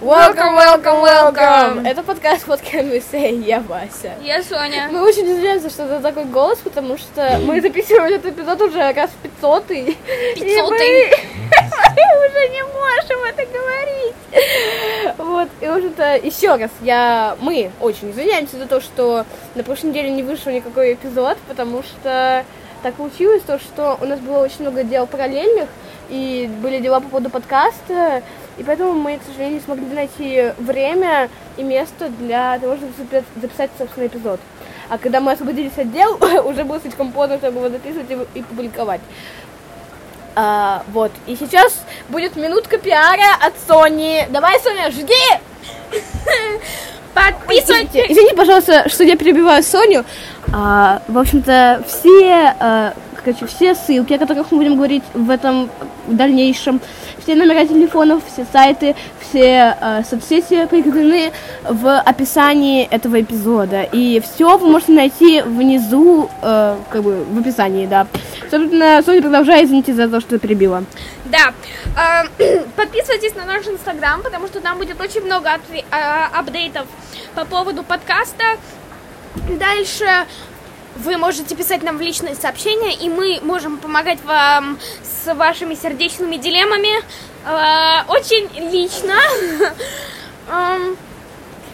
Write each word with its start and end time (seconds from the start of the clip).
Welcome, 0.00 0.56
welcome, 0.56 1.02
welcome! 1.02 1.86
Это 1.86 2.02
подкаст 2.02 2.48
What 2.48 2.60
Can 2.62 2.90
We 2.90 3.00
Say, 3.00 3.44
я 3.44 3.60
Вася. 3.60 4.14
Я 4.22 4.42
Соня. 4.42 4.88
Мы 4.90 5.00
очень 5.00 5.24
извиняемся, 5.24 5.70
что 5.70 5.84
это 5.84 6.00
такой 6.00 6.24
голос, 6.24 6.58
потому 6.58 6.98
что 6.98 7.40
мы 7.44 7.60
записываем 7.60 8.12
этот 8.12 8.26
эпизод 8.32 8.60
уже 8.62 8.92
раз 8.92 9.10
500 9.22 9.70
и... 9.70 9.96
500 10.34 10.70
мы... 10.70 10.76
мы 11.96 12.26
уже 12.26 12.48
не 12.48 12.64
можем 12.64 13.24
это 13.24 13.46
говорить. 13.46 14.14
Вот, 15.16 15.48
и, 15.60 15.66
в 15.66 15.76
общем-то, 15.76 16.16
еще 16.16 16.56
раз, 16.56 16.70
я... 16.80 17.36
Мы 17.40 17.70
очень 17.80 18.10
извиняемся 18.10 18.58
за 18.58 18.66
то, 18.66 18.80
что 18.80 19.24
на 19.54 19.62
прошлой 19.62 19.90
неделе 19.90 20.10
не 20.10 20.24
вышел 20.24 20.50
никакой 20.50 20.94
эпизод, 20.94 21.38
потому 21.46 21.84
что 21.84 22.44
так 22.82 22.94
получилось 22.96 23.42
то, 23.46 23.60
что 23.60 23.96
у 24.02 24.06
нас 24.06 24.18
было 24.18 24.38
очень 24.38 24.62
много 24.62 24.82
дел 24.82 25.06
параллельных, 25.06 25.68
и 26.10 26.50
были 26.60 26.80
дела 26.80 27.00
по 27.00 27.08
поводу 27.08 27.30
подкаста, 27.30 28.22
и 28.58 28.62
поэтому 28.62 28.92
мы, 28.92 29.18
к 29.18 29.22
сожалению, 29.22 29.54
не 29.56 29.60
смогли 29.60 29.86
найти 29.86 30.52
время 30.58 31.28
и 31.56 31.62
место 31.62 32.08
для 32.08 32.58
того, 32.58 32.76
чтобы 32.76 32.92
записать 33.40 33.70
собственный 33.78 34.06
эпизод. 34.06 34.40
А 34.88 34.98
когда 34.98 35.20
мы 35.20 35.32
освободились 35.32 35.76
от 35.76 35.92
дел, 35.92 36.18
уже 36.44 36.64
было 36.64 36.80
слишком 36.80 37.12
поздно, 37.12 37.38
чтобы 37.38 37.58
его 37.58 37.68
записывать 37.68 38.10
и, 38.10 38.38
и 38.38 38.42
публиковать. 38.42 39.00
А, 40.36 40.82
вот. 40.92 41.12
И 41.26 41.36
сейчас 41.36 41.80
будет 42.08 42.36
минутка 42.36 42.78
пиара 42.78 43.36
от 43.40 43.54
Сони. 43.66 44.26
Давай, 44.30 44.58
Соня, 44.60 44.90
жги! 44.90 45.14
Подписывайтесь! 47.14 48.10
Извини, 48.10 48.34
пожалуйста, 48.36 48.88
что 48.88 49.04
я 49.04 49.16
перебиваю 49.16 49.62
Соню. 49.62 50.04
А, 50.52 51.02
в 51.08 51.16
общем-то, 51.18 51.84
все 51.86 52.54
а, 52.58 52.94
короче, 53.24 53.46
все 53.46 53.74
ссылки, 53.74 54.12
о 54.12 54.18
которых 54.18 54.50
мы 54.52 54.58
будем 54.58 54.76
говорить 54.76 55.02
в 55.14 55.30
этом 55.30 55.70
дальнейшем, 56.06 56.80
все 57.22 57.34
номера 57.34 57.66
телефонов, 57.66 58.22
все 58.32 58.46
сайты, 58.52 58.94
все 59.20 59.76
э, 59.80 60.02
соцсети 60.08 60.66
прикреплены 60.66 61.32
в 61.64 61.98
описании 61.98 62.84
этого 62.84 63.20
эпизода. 63.20 63.82
И 63.82 64.20
все 64.20 64.58
вы 64.58 64.68
можете 64.68 64.92
найти 64.92 65.40
внизу, 65.42 66.28
э, 66.42 66.76
как 66.90 67.02
бы 67.02 67.24
в 67.24 67.38
описании, 67.38 67.86
да. 67.86 68.06
Собственно, 68.50 69.02
Соня, 69.02 69.22
продолжай, 69.22 69.64
извините 69.64 69.94
за 69.94 70.08
то, 70.08 70.20
что 70.20 70.38
перебила. 70.38 70.84
Да. 71.24 71.52
Э, 71.96 72.60
подписывайтесь 72.76 73.34
на 73.34 73.46
наш 73.46 73.66
инстаграм, 73.66 74.22
потому 74.22 74.46
что 74.46 74.60
там 74.60 74.78
будет 74.78 75.00
очень 75.00 75.22
много 75.22 75.50
э, 75.50 75.80
апдейтов 76.32 76.86
по 77.34 77.44
поводу 77.44 77.82
подкаста. 77.82 78.44
Дальше 79.58 80.06
вы 80.96 81.16
можете 81.16 81.54
писать 81.54 81.82
нам 81.82 81.98
в 81.98 82.00
личные 82.00 82.34
сообщения, 82.34 82.94
и 82.94 83.08
мы 83.08 83.40
можем 83.42 83.78
помогать 83.78 84.22
вам 84.24 84.78
с 85.02 85.34
вашими 85.34 85.74
сердечными 85.74 86.36
дилеммами 86.36 86.98
э, 86.98 88.04
очень 88.08 88.48
лично. 88.70 89.14
Эм, 90.48 90.96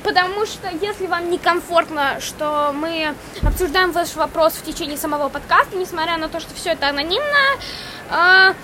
потому 0.02 0.46
что 0.46 0.68
если 0.80 1.06
вам 1.06 1.30
некомфортно, 1.30 2.20
что 2.20 2.72
мы 2.74 3.14
обсуждаем 3.42 3.92
ваш 3.92 4.14
вопрос 4.14 4.54
в 4.54 4.64
течение 4.64 4.96
самого 4.96 5.28
подкаста, 5.28 5.76
несмотря 5.76 6.16
на 6.16 6.28
то, 6.28 6.40
что 6.40 6.54
все 6.54 6.70
это 6.70 6.88
анонимно, 6.88 7.58
э, 8.10 8.54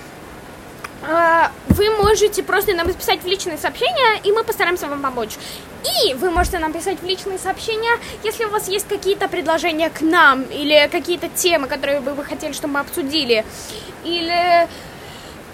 вы 1.69 1.91
можете 1.91 2.43
просто 2.43 2.75
нам 2.75 2.87
написать 2.87 3.23
в 3.23 3.27
личные 3.27 3.59
сообщения, 3.59 4.21
и 4.25 4.33
мы 4.33 4.45
постараемся 4.45 4.87
вам 4.87 5.03
помочь. 5.03 5.37
И 6.05 6.15
вы 6.15 6.31
можете 6.31 6.59
нам 6.59 6.73
писать 6.73 7.01
в 7.01 7.05
личные 7.05 7.39
сообщения, 7.39 7.99
если 8.25 8.45
у 8.45 8.51
вас 8.51 8.69
есть 8.69 8.89
какие-то 8.89 9.29
предложения 9.29 9.91
к 9.91 10.01
нам, 10.01 10.43
или 10.43 10.89
какие-то 10.91 11.29
темы, 11.29 11.69
которые 11.69 12.01
бы 12.01 12.15
вы 12.15 12.25
хотели, 12.25 12.53
чтобы 12.53 12.75
мы 12.75 12.81
обсудили, 12.81 13.45
или 14.05 14.69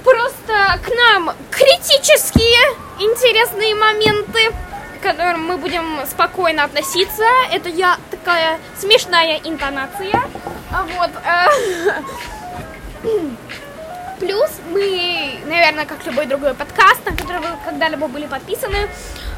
просто 0.04 0.78
к 0.84 0.88
нам 0.94 1.34
критические 1.50 2.76
интересные 3.00 3.74
моменты, 3.74 4.52
к 4.98 5.02
которым 5.02 5.44
мы 5.44 5.56
будем 5.56 6.06
спокойно 6.06 6.64
относиться. 6.64 7.24
Это 7.50 7.68
я 7.68 7.98
такая 8.10 8.58
смешная 8.78 9.40
интонация. 9.44 10.22
А 10.70 10.84
вот. 10.84 11.10
Плюс 14.22 14.50
мы, 14.70 15.40
наверное, 15.46 15.84
как 15.84 16.06
любой 16.06 16.26
другой 16.26 16.54
подкаст, 16.54 17.04
на 17.04 17.10
который 17.10 17.40
вы 17.40 17.48
когда-либо 17.64 18.06
были 18.06 18.26
подписаны, 18.26 18.88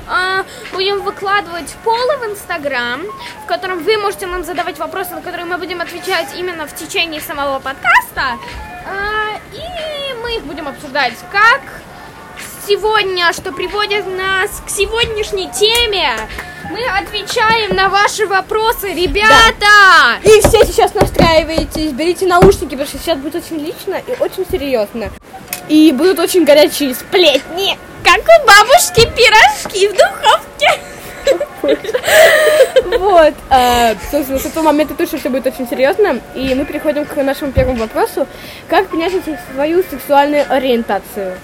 а, 0.06 0.44
будем 0.74 1.00
выкладывать 1.00 1.74
полы 1.82 2.18
в 2.18 2.30
Инстаграм, 2.30 3.00
в 3.44 3.46
котором 3.46 3.82
вы 3.82 3.96
можете 3.96 4.26
нам 4.26 4.44
задавать 4.44 4.78
вопросы, 4.78 5.14
на 5.14 5.22
которые 5.22 5.46
мы 5.46 5.56
будем 5.56 5.80
отвечать 5.80 6.36
именно 6.36 6.66
в 6.66 6.74
течение 6.74 7.22
самого 7.22 7.60
подкаста. 7.60 8.38
А, 8.86 9.38
и 9.54 10.22
мы 10.22 10.36
их 10.36 10.44
будем 10.44 10.68
обсуждать 10.68 11.14
как 11.32 11.62
сегодня, 12.66 13.32
что 13.32 13.52
приводит 13.52 14.06
нас 14.06 14.62
к 14.64 14.70
сегодняшней 14.70 15.50
теме. 15.50 16.16
Мы 16.70 16.80
отвечаем 16.98 17.76
на 17.76 17.88
ваши 17.88 18.26
вопросы, 18.26 18.94
ребята! 18.94 19.54
Да. 19.60 20.18
И 20.22 20.40
все 20.40 20.64
сейчас 20.64 20.94
настраивайтесь, 20.94 21.92
берите 21.92 22.26
наушники, 22.26 22.70
потому 22.70 22.88
что 22.88 22.98
сейчас 22.98 23.18
будет 23.18 23.34
очень 23.34 23.58
лично 23.58 24.00
и 24.06 24.12
очень 24.18 24.46
серьезно. 24.50 25.10
И 25.68 25.92
будут 25.92 26.18
очень 26.18 26.44
горячие 26.44 26.94
сплетни, 26.94 27.78
как 28.02 28.20
у 28.20 28.46
бабушки 28.46 29.02
пирожки 29.14 29.88
в 29.88 29.92
духовке. 29.92 30.80
Вот. 32.84 33.34
А, 33.50 33.94
собственно, 34.10 34.38
с 34.38 34.46
этого 34.46 34.64
момента 34.64 34.94
точно 34.94 35.18
все 35.18 35.28
будет 35.28 35.46
очень 35.46 35.68
серьезно. 35.68 36.20
И 36.34 36.54
мы 36.54 36.64
переходим 36.64 37.04
к 37.04 37.14
нашему 37.16 37.52
первому 37.52 37.78
вопросу. 37.78 38.26
Как 38.68 38.88
понять 38.88 39.12
свою 39.54 39.82
сексуальную 39.82 40.44
ориентацию? 40.48 41.36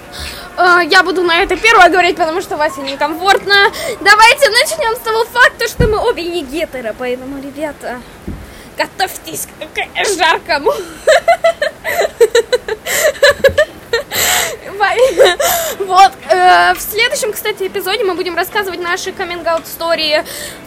А, 0.57 0.81
я 0.81 1.03
буду 1.03 1.23
на 1.23 1.41
это 1.41 1.55
первое 1.57 1.89
говорить, 1.89 2.15
потому 2.15 2.41
что 2.41 2.57
Вася 2.57 2.81
некомфортно. 2.81 3.55
Давайте 4.01 4.49
начнем 4.49 4.95
с 4.95 4.99
того 4.99 5.25
факта, 5.25 5.67
что 5.67 5.87
мы 5.87 5.99
обе 5.99 6.23
не 6.23 6.43
гетеры, 6.43 6.93
поэтому, 6.97 7.41
ребята, 7.41 7.99
готовьтесь 8.77 9.47
к 9.73 10.17
жаркому. 10.17 10.73
Вот, 15.79 16.11
э, 16.29 16.73
в 16.73 16.81
следующем, 16.81 17.33
кстати, 17.33 17.67
эпизоде 17.67 18.03
мы 18.03 18.15
будем 18.15 18.35
рассказывать 18.35 18.79
наши 18.79 19.11
каминг-аут 19.11 19.65
истории, 19.65 20.23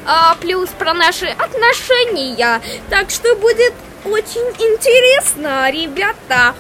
а, 0.07 0.37
плюс 0.41 0.69
про 0.71 0.95
наши 0.95 1.27
отношения. 1.27 2.61
Так 2.91 3.11
что 3.11 3.35
будет 3.37 3.73
очень 4.05 4.43
интересно, 4.43 5.71
ребята. 5.71 6.55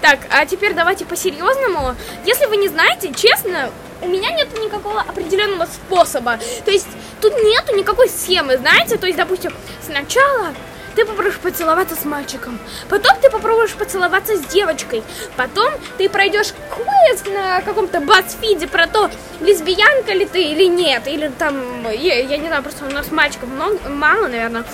Так, 0.00 0.20
а 0.30 0.46
теперь 0.46 0.74
давайте 0.74 1.04
по-серьезному. 1.04 1.94
Если 2.24 2.46
вы 2.46 2.56
не 2.56 2.68
знаете, 2.68 3.12
честно, 3.14 3.70
у 4.00 4.08
меня 4.08 4.30
нет 4.32 4.48
никакого 4.58 5.00
определенного 5.00 5.66
способа. 5.66 6.38
То 6.64 6.70
есть 6.70 6.88
тут 7.20 7.32
нету 7.42 7.76
никакой 7.76 8.08
схемы, 8.08 8.56
знаете? 8.56 8.96
То 8.96 9.06
есть, 9.06 9.18
допустим, 9.18 9.52
сначала 9.84 10.54
ты 10.98 11.04
попробуешь 11.04 11.38
поцеловаться 11.38 11.94
с 11.94 12.04
мальчиком, 12.04 12.58
потом 12.88 13.16
ты 13.22 13.30
попробуешь 13.30 13.74
поцеловаться 13.74 14.36
с 14.36 14.40
девочкой, 14.46 15.04
потом 15.36 15.72
ты 15.96 16.08
пройдешь 16.08 16.52
квест 16.74 17.24
на 17.28 17.60
каком-то 17.60 18.00
басфиде 18.00 18.66
про 18.66 18.88
то, 18.88 19.08
лесбиянка 19.40 20.12
ли 20.12 20.26
ты 20.26 20.42
или 20.42 20.64
нет, 20.64 21.06
или 21.06 21.28
там, 21.28 21.88
я, 21.88 22.18
я 22.18 22.36
не 22.36 22.48
знаю, 22.48 22.64
просто 22.64 22.84
у 22.84 22.90
нас 22.90 23.12
мальчиков 23.12 23.48
много, 23.48 23.78
мало, 23.88 24.26
наверное, 24.26 24.64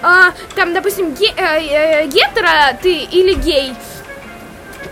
а, 0.00 0.32
там, 0.54 0.72
допустим, 0.72 1.14
ге, 1.14 1.26
э, 1.36 1.42
э, 1.42 2.06
гетера 2.06 2.74
ты 2.80 2.94
или 2.94 3.34
гей, 3.34 3.74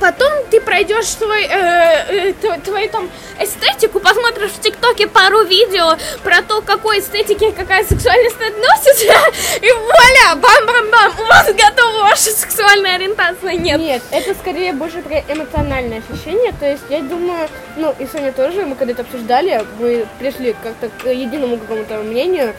потом 0.04 0.30
ты 0.50 0.60
пройдешь 0.60 1.06
свой, 1.06 1.44
э, 1.44 2.34
э, 2.42 2.58
твою 2.62 2.90
там 2.90 3.08
эстетику, 3.40 4.00
посмотришь 4.00 4.50
в 4.50 4.60
ТикТоке 4.60 5.06
пару 5.06 5.44
видео 5.44 5.96
про 6.22 6.42
то, 6.42 6.60
какой 6.60 6.98
эстетике 6.98 7.52
какая 7.52 7.84
сексуальность 7.84 8.36
относится, 8.36 9.14
и 9.62 9.72
вуаля, 9.72 10.36
бам-бам-бам, 10.36 11.12
у 11.20 11.24
вас 11.24 11.46
готова 11.46 12.02
ваша 12.02 12.30
сексуальная 12.32 12.96
ориентация, 12.96 13.54
нет. 13.54 13.80
Нет, 13.80 14.02
это 14.10 14.34
скорее 14.34 14.74
больше 14.74 15.00
про 15.00 15.20
эмоциональное 15.20 16.02
ощущение, 16.06 16.52
то 16.60 16.66
есть 16.66 16.84
я 16.90 17.00
думаю, 17.00 17.48
ну 17.78 17.94
и 17.98 18.06
Соня 18.06 18.32
тоже, 18.32 18.66
мы 18.66 18.76
когда 18.76 18.92
это 18.92 19.02
обсуждали, 19.02 19.64
мы 19.78 20.06
пришли 20.18 20.54
как-то 20.62 20.90
к 20.90 21.08
единому 21.08 21.56
какому-то 21.56 21.94
мнению, 22.02 22.54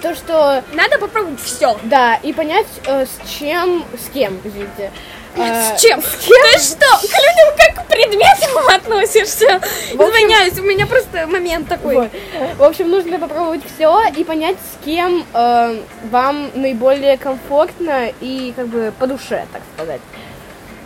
то, 0.00 0.14
что... 0.14 0.62
Надо 0.74 0.98
попробовать 0.98 1.40
все. 1.40 1.78
Да, 1.84 2.16
и 2.16 2.34
понять, 2.34 2.66
э, 2.84 3.06
с 3.06 3.38
чем, 3.38 3.86
с 3.96 4.12
кем, 4.12 4.38
извините. 4.44 4.92
С 5.34 5.80
чем? 5.80 6.00
С 6.00 6.16
кем? 6.16 6.36
Ты 6.52 6.58
что, 6.58 6.86
к 6.98 7.12
людям 7.12 7.56
как 7.56 7.84
к 7.84 7.88
предметам 7.88 8.68
относишься? 8.68 9.60
Извиняюсь, 9.92 10.58
у 10.58 10.62
меня 10.62 10.86
просто 10.86 11.26
момент 11.26 11.68
такой. 11.68 11.94
Вот. 11.96 12.10
В 12.56 12.62
общем, 12.62 12.90
нужно 12.90 13.18
попробовать 13.18 13.62
все 13.74 14.02
и 14.16 14.24
понять, 14.24 14.56
с 14.56 14.84
кем 14.84 15.24
э, 15.32 15.80
вам 16.10 16.50
наиболее 16.54 17.16
комфортно 17.18 18.12
и 18.20 18.52
как 18.54 18.68
бы 18.68 18.92
по 18.98 19.06
душе, 19.06 19.46
так 19.52 19.62
сказать. 19.74 20.00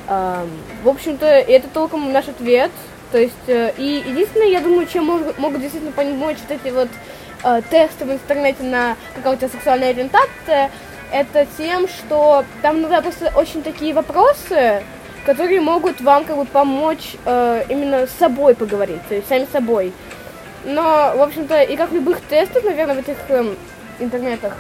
Э, 0.09 0.47
в 0.83 0.89
общем-то, 0.89 1.27
это 1.27 1.69
толком 1.69 2.11
наш 2.13 2.29
ответ. 2.29 2.71
То 3.13 3.19
есть, 3.19 3.35
э, 3.49 3.73
и 3.77 4.03
единственное, 4.07 4.49
я 4.49 4.61
думаю, 4.61 4.87
чем 4.87 5.05
могут, 5.07 5.39
могут 5.39 5.61
действительно 5.61 5.93
помочь 5.93 6.37
вот 6.49 6.59
эти 6.59 6.73
вот 6.73 6.89
э, 7.45 7.63
тесты 7.71 8.05
в 8.05 8.13
интернете 8.13 8.63
на 8.63 8.97
какая 9.15 9.35
у 9.35 9.37
тебя 9.37 9.49
сексуальная 9.49 9.91
ориентация, 9.91 10.71
это 11.13 11.47
тем, 11.57 11.89
что 11.89 12.45
там 12.63 12.79
иногда 12.79 13.01
просто 13.01 13.33
очень 13.35 13.63
такие 13.63 13.95
вопросы, 13.95 14.83
которые 15.25 15.61
могут 15.61 16.01
вам 16.01 16.25
как 16.25 16.37
бы 16.37 16.45
помочь 16.45 17.17
э, 17.25 17.65
именно 17.69 18.07
с 18.07 18.13
собой 18.13 18.55
поговорить, 18.55 19.01
то 19.09 19.15
есть 19.15 19.29
сами 19.29 19.47
собой. 19.53 19.93
Но, 20.65 21.13
в 21.17 21.23
общем-то, 21.23 21.63
и 21.63 21.77
как 21.77 21.93
любых 21.93 22.21
тестов, 22.23 22.65
наверное, 22.65 22.97
в 22.97 22.99
этих 22.99 23.17
эм, 23.29 23.57
интернетах, 24.01 24.55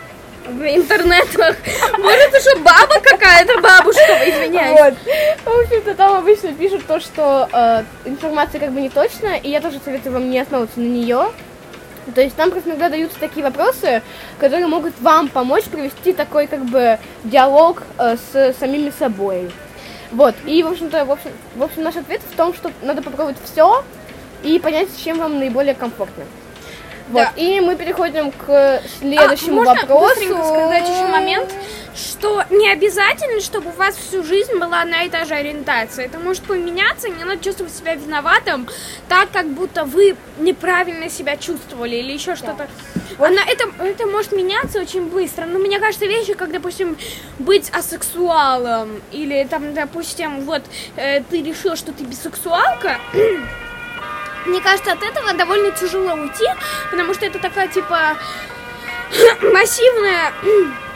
В 0.46 0.62
интернетах. 0.62 1.56
Может, 1.98 2.34
уже 2.34 2.56
баба 2.62 3.00
какая-то, 3.02 3.60
бабушка, 3.60 4.18
извиняюсь. 4.24 4.78
Вот. 4.78 4.94
В 5.44 5.60
общем-то, 5.60 5.94
там 5.94 6.16
обычно 6.16 6.52
пишут 6.54 6.86
то, 6.86 7.00
что 7.00 7.48
э, 7.52 7.82
информация 8.04 8.60
как 8.60 8.72
бы 8.72 8.80
не 8.80 8.88
точная, 8.88 9.36
и 9.36 9.50
я 9.50 9.60
тоже 9.60 9.80
советую 9.84 10.12
вам 10.14 10.30
не 10.30 10.38
основываться 10.38 10.80
на 10.80 10.86
нее. 10.86 11.30
То 12.14 12.20
есть 12.20 12.36
там 12.36 12.50
просто 12.50 12.70
иногда 12.70 12.88
даются 12.88 13.18
такие 13.18 13.44
вопросы, 13.44 14.02
которые 14.38 14.66
могут 14.66 14.98
вам 15.00 15.28
помочь 15.28 15.64
провести 15.64 16.12
такой 16.12 16.46
как 16.46 16.64
бы 16.64 16.98
диалог 17.24 17.82
э, 17.98 18.16
с 18.16 18.54
самими 18.58 18.90
собой. 18.90 19.50
Вот. 20.10 20.34
И, 20.46 20.62
в 20.62 20.68
общем-то, 20.68 21.04
в 21.04 21.10
общем, 21.10 21.30
в 21.54 21.62
общем, 21.62 21.82
наш 21.82 21.96
ответ 21.96 22.20
в 22.22 22.36
том, 22.36 22.54
что 22.54 22.70
надо 22.82 23.02
попробовать 23.02 23.36
все 23.44 23.84
и 24.42 24.58
понять, 24.58 24.90
с 24.90 24.96
чем 24.96 25.18
вам 25.18 25.38
наиболее 25.38 25.74
комфортно. 25.74 26.24
Вот. 27.08 27.22
Да. 27.22 27.32
И 27.36 27.60
мы 27.60 27.76
переходим 27.76 28.30
к 28.32 28.82
следующему 28.98 29.62
а, 29.62 29.64
можно 29.64 29.74
вопросу. 29.82 30.14
быстренько 30.14 30.44
сказать 30.44 30.88
еще 30.88 31.06
момент, 31.06 31.54
что 31.94 32.44
не 32.50 32.70
обязательно, 32.70 33.40
чтобы 33.40 33.70
у 33.70 33.72
вас 33.72 33.96
всю 33.96 34.22
жизнь 34.22 34.58
была 34.58 34.82
одна 34.82 35.02
и 35.02 35.08
та 35.08 35.24
же 35.24 35.34
ориентация. 35.34 36.06
Это 36.06 36.18
может 36.18 36.42
поменяться, 36.44 37.08
не 37.08 37.24
надо 37.24 37.42
чувствовать 37.42 37.74
себя 37.74 37.94
виноватым, 37.94 38.68
так 39.08 39.30
как 39.32 39.48
будто 39.48 39.84
вы 39.84 40.16
неправильно 40.38 41.08
себя 41.08 41.36
чувствовали 41.36 41.96
или 41.96 42.12
еще 42.12 42.36
что-то. 42.36 42.68
Она, 43.18 43.42
это, 43.46 43.68
это 43.82 44.06
может 44.06 44.32
меняться 44.32 44.80
очень 44.80 45.08
быстро. 45.08 45.46
Но 45.46 45.58
мне 45.58 45.80
кажется, 45.80 46.06
вещи, 46.06 46.34
как, 46.34 46.52
допустим, 46.52 46.96
быть 47.38 47.70
асексуалом, 47.70 49.02
или 49.10 49.44
там, 49.50 49.74
допустим, 49.74 50.42
вот 50.42 50.62
э, 50.96 51.22
ты 51.28 51.42
решил, 51.42 51.74
что 51.74 51.92
ты 51.92 52.04
бисексуалка, 52.04 52.98
мне 54.46 54.60
кажется, 54.60 54.92
от 54.92 55.02
этого 55.02 55.32
довольно 55.34 55.70
тяжело 55.70 56.14
уйти, 56.14 56.46
потому 56.90 57.14
что 57.14 57.26
это 57.26 57.38
такая, 57.38 57.68
типа, 57.68 58.16
массивная 59.52 60.32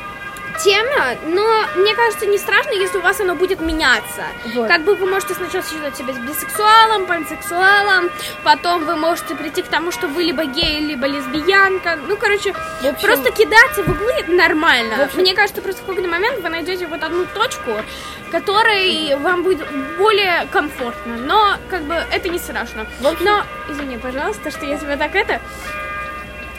тема, 0.58 1.16
но 1.25 1.44
мне 1.76 1.94
кажется, 1.94 2.26
не 2.26 2.38
страшно, 2.38 2.70
если 2.72 2.99
у 2.99 3.00
вас 3.00 3.20
оно 3.20 3.34
будет 3.34 3.60
меняться. 3.60 4.25
Вот. 4.54 4.69
Как 4.69 4.82
бы 4.82 4.94
вы 4.94 5.06
можете 5.06 5.34
сначала 5.34 5.64
считать 5.64 5.96
себя 5.96 6.12
бисексуалом, 6.14 7.06
пансексуалом, 7.06 8.10
потом 8.44 8.84
вы 8.84 8.96
можете 8.96 9.34
прийти 9.34 9.62
к 9.62 9.69
тому, 9.69 9.90
что 9.93 10.08
вы 10.08 10.22
либо 10.25 10.44
гей, 10.44 10.81
либо 10.81 11.06
лесбиянка. 11.06 11.96
Ну, 12.06 12.16
короче, 12.16 12.52
В 12.52 12.84
общем- 12.84 13.06
просто 13.08 13.31
кидаться 13.32 13.82
в 13.82 13.88
углы 13.88 14.25
нормально. 14.28 14.96
В 14.96 15.00
общем- 15.02 15.20
Мне 15.20 15.34
кажется, 15.34 15.62
просто 15.62 15.82
в 15.82 15.87
какой-то 15.87 16.08
момент 16.08 16.40
вы 16.43 16.49
найдете 16.49 16.87
вот 16.87 17.02
одну 17.02 17.25
точку, 17.26 17.70
которой 18.31 19.14
вам 19.16 19.43
будет 19.43 19.66
более 19.98 20.46
комфортно. 20.50 21.16
Но, 21.16 21.56
как 21.70 21.82
бы, 21.82 21.94
это 22.10 22.28
не 22.28 22.38
страшно. 22.38 22.87
В 23.00 23.06
общем- 23.06 23.25
Но, 23.25 23.44
извини, 23.69 23.98
пожалуйста, 23.98 24.50
что 24.50 24.64
я 24.66 24.78
тебя 24.78 24.96
так 24.96 25.14
это... 25.14 25.40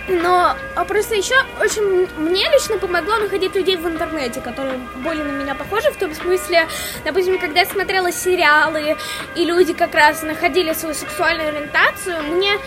Но 0.08 0.56
а 0.76 0.86
просто 0.86 1.16
еще 1.16 1.36
очень 1.62 2.08
мне 2.18 2.46
лично 2.52 2.78
помогло 2.78 3.18
находить 3.18 3.56
людей 3.56 3.78
в 3.78 3.88
интернете, 3.88 4.42
которые 4.42 4.78
более 4.98 5.24
на 5.24 5.32
меня 5.32 5.56
похожи, 5.56 5.92
в 5.92 5.98
том 5.98 6.14
смысле, 6.14 6.68
допустим, 7.06 7.40
когда 7.40 7.62
я 7.62 7.66
смотрела 7.66 8.12
сериалы, 8.12 8.98
и 9.36 9.46
люди 9.46 9.74
как 9.74 9.96
раз 9.96 10.22
находили 10.22 10.74
свою 10.74 10.94
сексуальную 10.94 11.50
ориентацию, 11.50 12.22
мне 12.24 12.60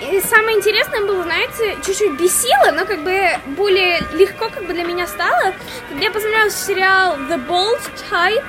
и 0.00 0.20
самое 0.20 0.56
интересное 0.58 1.00
было, 1.06 1.24
знаете, 1.24 1.76
чуть-чуть 1.84 2.20
бесило, 2.20 2.70
но 2.72 2.84
как 2.84 3.02
бы 3.02 3.30
более 3.56 4.00
легко 4.12 4.48
как 4.48 4.64
бы 4.64 4.72
для 4.72 4.84
меня 4.84 5.06
стало, 5.06 5.54
когда 5.88 6.04
я 6.04 6.10
посмотрела 6.10 6.50
сериал 6.50 7.16
The 7.16 7.46
Bold 7.48 7.80
Type 8.10 8.44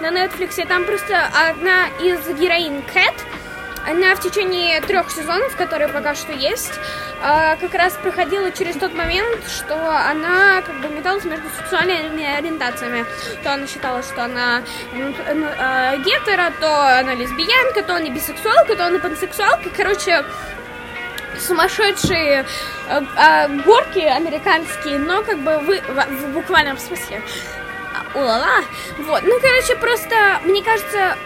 на 0.00 0.06
Netflix, 0.06 0.62
и 0.62 0.66
там 0.66 0.84
просто 0.84 1.28
одна 1.48 1.88
из 2.00 2.26
героинь 2.38 2.82
Кэт, 2.82 3.14
она 3.86 4.16
в 4.16 4.20
течение 4.20 4.80
трех 4.80 5.10
сезонов, 5.10 5.54
которые 5.56 5.88
пока 5.88 6.14
что 6.14 6.32
есть, 6.32 6.72
а, 7.22 7.56
как 7.56 7.72
раз 7.74 7.92
проходила 7.94 8.50
через 8.50 8.76
тот 8.76 8.92
момент, 8.94 9.48
что 9.48 9.74
она 9.74 10.60
как 10.62 10.80
бы 10.80 10.88
металась 10.88 11.24
между 11.24 11.48
сексуальными 11.56 12.24
ориентациями. 12.24 13.06
То 13.44 13.52
она 13.52 13.66
считала, 13.66 14.02
что 14.02 14.24
она 14.24 14.62
м, 14.92 15.14
м, 15.26 15.48
а, 15.58 15.96
гетеро, 15.98 16.52
то 16.60 16.98
она 16.98 17.14
лесбиянка, 17.14 17.82
то 17.82 17.94
она 17.94 18.08
бисексуалка, 18.08 18.74
то 18.74 18.86
она 18.86 18.98
пансексуалка. 18.98 19.70
Короче, 19.76 20.24
сумасшедшие 21.38 22.44
э, 22.88 23.02
а, 23.16 23.48
горки 23.48 24.00
американские, 24.00 24.98
но 24.98 25.22
как 25.22 25.38
бы 25.38 25.58
вы, 25.58 25.80
в, 25.80 26.06
в 26.10 26.32
буквальном 26.32 26.78
смысле. 26.78 27.22
А, 27.94 28.18
О-ла-ла. 28.18 28.62
Вот, 28.98 29.22
ну, 29.22 29.38
короче, 29.40 29.76
просто, 29.76 30.40
мне 30.44 30.62
кажется, 30.62 31.16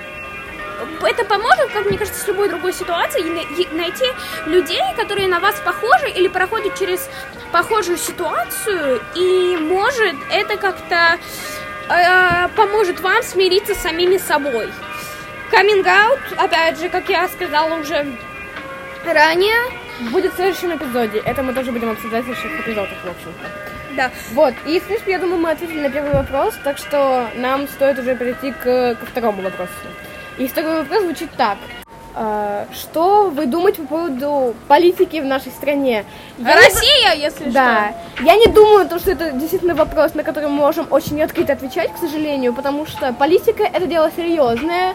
это 1.02 1.24
поможет, 1.24 1.70
как 1.72 1.86
мне 1.86 1.98
кажется, 1.98 2.20
с 2.20 2.28
любой 2.28 2.48
другой 2.48 2.72
ситуацией, 2.72 3.26
и 3.26 3.30
на- 3.30 3.62
и 3.62 3.76
найти 3.76 4.06
людей, 4.46 4.82
которые 4.96 5.28
на 5.28 5.40
вас 5.40 5.56
похожи 5.64 6.10
или 6.10 6.28
проходят 6.28 6.78
через 6.78 7.08
похожую 7.52 7.98
ситуацию, 7.98 9.00
и 9.14 9.56
может 9.60 10.14
это 10.30 10.56
как-то 10.56 11.18
э, 11.92 12.48
поможет 12.54 13.00
вам 13.00 13.22
смириться 13.22 13.74
с 13.74 13.78
самими 13.78 14.16
собой. 14.18 14.68
Coming 15.50 15.84
out, 15.84 16.20
опять 16.36 16.78
же, 16.78 16.88
как 16.88 17.08
я 17.08 17.26
сказала 17.28 17.74
уже 17.80 18.06
ранее, 19.04 19.56
Будет 20.10 20.32
в 20.32 20.36
следующем 20.36 20.74
эпизоде. 20.74 21.18
Это 21.18 21.42
мы 21.42 21.52
тоже 21.52 21.72
будем 21.72 21.90
обсуждать 21.90 22.22
в 22.22 22.26
следующих 22.26 22.60
эпизодах, 22.60 22.96
в 23.04 23.08
общем-то. 23.08 23.50
да, 23.96 24.10
Вот, 24.32 24.54
и, 24.64 24.80
в 24.80 24.84
принципе, 24.84 25.12
я 25.12 25.18
думаю, 25.18 25.38
мы 25.40 25.50
ответили 25.50 25.80
на 25.80 25.90
первый 25.90 26.12
вопрос, 26.14 26.54
так 26.64 26.78
что 26.78 27.28
нам 27.34 27.68
стоит 27.68 27.98
уже 27.98 28.16
перейти 28.16 28.52
к, 28.52 28.94
ко 28.94 29.06
второму 29.06 29.42
вопросу. 29.42 29.72
И 30.40 30.46
второй 30.46 30.76
вопрос 30.76 31.02
звучит 31.02 31.30
так. 31.36 31.58
А, 32.22 32.66
что 32.74 33.30
вы 33.30 33.46
думаете 33.46 33.80
по 33.80 33.88
поводу 33.88 34.54
политики 34.68 35.20
в 35.20 35.24
нашей 35.24 35.50
стране? 35.52 36.04
Я 36.36 36.44
не 36.44 36.54
Россия, 36.54 37.14
если 37.14 37.48
Да. 37.48 37.94
Я 38.20 38.36
не 38.36 38.44
думаю, 38.44 38.86
то, 38.86 38.98
что 38.98 39.12
это 39.12 39.32
действительно 39.32 39.74
вопрос, 39.74 40.12
на 40.12 40.22
который 40.22 40.50
мы 40.50 40.56
можем 40.56 40.86
очень 40.90 41.22
открыто 41.22 41.54
отвечать, 41.54 41.90
к 41.94 41.96
сожалению, 41.96 42.52
потому 42.52 42.84
что 42.84 43.14
политика 43.14 43.62
это 43.62 43.86
дело 43.86 44.10
серьезное, 44.14 44.94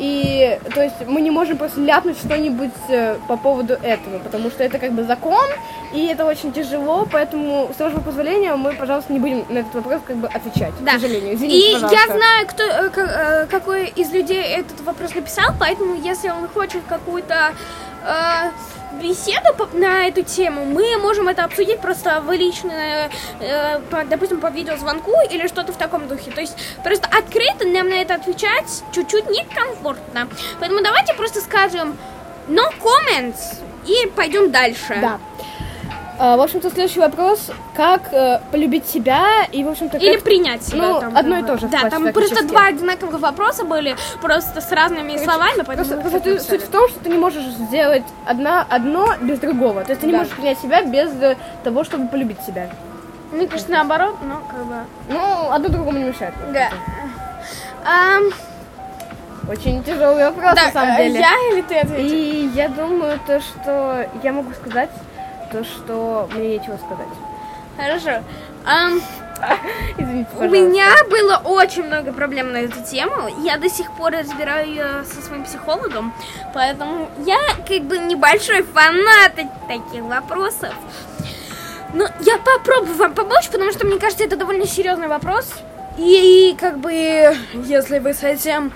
и 0.00 0.58
то 0.74 0.82
есть 0.82 0.96
мы 1.06 1.20
не 1.20 1.30
можем 1.30 1.58
просто 1.58 1.80
ляпнуть 1.80 2.18
что-нибудь 2.18 2.72
э, 2.88 3.18
по 3.28 3.36
поводу 3.36 3.74
этого, 3.74 4.18
потому 4.18 4.50
что 4.50 4.64
это 4.64 4.80
как 4.80 4.90
бы 4.90 5.04
закон, 5.04 5.46
и 5.92 6.06
это 6.06 6.24
очень 6.24 6.52
тяжело, 6.52 7.06
поэтому, 7.08 7.70
с 7.76 7.78
вашего 7.78 8.00
позволения, 8.00 8.56
мы, 8.56 8.72
пожалуйста, 8.72 9.12
не 9.12 9.20
будем 9.20 9.44
на 9.48 9.58
этот 9.60 9.72
вопрос 9.76 10.00
как 10.04 10.16
бы 10.16 10.26
отвечать, 10.26 10.72
Да. 10.80 10.92
к 10.92 10.94
сожалению. 10.94 11.34
И 11.34 11.36
Извините, 11.36 11.70
я 11.70 11.80
пожалуйста. 11.80 12.16
знаю, 12.16 12.46
кто, 12.48 12.64
э, 12.64 12.90
э, 12.96 13.46
какой 13.46 13.86
из 13.90 14.10
людей 14.10 14.42
этот 14.42 14.80
вопрос 14.80 15.14
написал, 15.14 15.50
поэтому 15.60 15.94
если 15.94 16.30
он 16.30 16.48
хочет 16.48 16.63
какую-то 16.88 17.54
э, 18.06 18.50
беседу 19.02 19.54
на 19.72 20.06
эту 20.08 20.22
тему, 20.22 20.64
мы 20.64 20.96
можем 20.98 21.28
это 21.28 21.44
обсудить 21.44 21.80
просто 21.80 22.20
в 22.20 22.32
лично, 22.32 23.10
э, 23.40 23.80
по- 23.90 24.04
допустим, 24.04 24.40
по 24.40 24.48
видеозвонку 24.50 25.12
или 25.30 25.46
что-то 25.48 25.72
в 25.72 25.76
таком 25.76 26.08
духе. 26.08 26.30
То 26.30 26.40
есть 26.40 26.56
просто 26.82 27.08
открыто 27.08 27.66
нам 27.66 27.88
на 27.88 27.94
это 27.94 28.14
отвечать 28.14 28.82
чуть-чуть 28.92 29.28
некомфортно. 29.30 30.28
Поэтому 30.60 30.82
давайте 30.82 31.14
просто 31.14 31.40
скажем 31.40 31.96
no 32.48 32.64
comments 32.80 33.56
и 33.86 34.06
пойдем 34.08 34.50
дальше. 34.50 34.98
Да. 35.00 35.18
А, 36.18 36.36
в 36.36 36.40
общем-то, 36.40 36.70
следующий 36.70 37.00
вопрос. 37.00 37.50
Как 37.76 38.12
э, 38.12 38.40
полюбить 38.52 38.86
себя 38.86 39.44
и, 39.50 39.64
в 39.64 39.68
общем-то, 39.68 39.96
Или 39.98 40.14
как... 40.14 40.24
принять 40.24 40.62
себя. 40.62 40.82
Ну, 40.82 41.00
там, 41.00 41.16
одно 41.16 41.38
и 41.38 41.42
то 41.42 41.58
же, 41.58 41.66
Да, 41.66 41.90
там 41.90 42.12
просто 42.12 42.46
два 42.46 42.66
одинаковых 42.66 43.20
вопроса 43.20 43.64
были, 43.64 43.96
просто 44.22 44.60
с 44.60 44.70
разными 44.70 45.16
словами, 45.16 45.62
поэтому... 45.66 45.74
Просто, 45.76 45.96
просто 45.96 46.20
ты- 46.20 46.40
суть 46.40 46.62
в 46.62 46.68
том, 46.68 46.88
что 46.88 47.00
ты 47.00 47.08
не 47.10 47.18
можешь 47.18 47.44
сделать 47.44 48.04
одна, 48.26 48.64
одно 48.68 49.14
без 49.20 49.40
другого. 49.40 49.82
То 49.84 49.90
есть 49.90 50.00
ты 50.00 50.06
не 50.06 50.12
Да. 50.12 50.18
можешь 50.18 50.32
принять 50.34 50.58
себя 50.60 50.82
без 50.82 51.10
э, 51.20 51.36
того, 51.64 51.82
чтобы 51.82 52.06
полюбить 52.06 52.40
себя. 52.46 52.68
Мне 53.32 53.48
кажется, 53.48 53.72
наоборот, 53.72 54.16
но 54.22 54.40
как 54.48 54.64
бы... 54.66 54.74
Ну, 55.08 55.50
одно 55.50 55.68
другому 55.68 55.98
не 55.98 56.04
мешает. 56.04 56.34
Да. 56.52 56.68
Очень 59.48 59.82
тяжелый 59.84 60.24
вопрос, 60.24 60.54
да, 60.54 60.66
на 60.66 60.72
самом 60.72 60.94
э, 60.94 61.04
деле. 61.08 61.20
я 61.20 61.32
или 61.52 61.60
ты 61.62 61.78
ответишь? 61.78 62.12
И 62.12 62.50
я 62.54 62.68
думаю, 62.68 63.20
то, 63.26 63.40
что 63.40 64.06
я 64.22 64.32
могу 64.32 64.52
сказать, 64.54 64.88
то, 65.54 65.62
что 65.62 66.28
мне 66.34 66.58
нечего 66.58 66.76
сказать. 66.76 67.06
Хорошо. 67.76 68.24
Ам, 68.66 69.00
Извините, 69.98 70.30
у 70.36 70.48
меня 70.48 70.88
было 71.08 71.40
очень 71.44 71.84
много 71.84 72.12
проблем 72.12 72.52
на 72.52 72.58
эту 72.58 72.82
тему. 72.82 73.28
Я 73.44 73.56
до 73.56 73.68
сих 73.68 73.92
пор 73.92 74.12
разбираю 74.12 74.68
ее 74.68 75.04
со 75.04 75.22
своим 75.22 75.44
психологом, 75.44 76.12
поэтому 76.52 77.08
я 77.24 77.38
как 77.68 77.82
бы 77.82 77.98
небольшой 77.98 78.62
фанат 78.62 79.34
таких 79.68 80.02
вопросов. 80.02 80.74
Но 81.92 82.08
я 82.20 82.38
попробую 82.38 82.96
вам 82.96 83.14
помочь, 83.14 83.48
потому 83.48 83.70
что 83.70 83.86
мне 83.86 83.98
кажется, 84.00 84.24
это 84.24 84.36
довольно 84.36 84.66
серьезный 84.66 85.06
вопрос. 85.06 85.52
И 85.96 86.56
как 86.58 86.78
бы, 86.78 86.92
если 86.92 88.00
вы 88.00 88.14
с 88.14 88.24
этим 88.24 88.72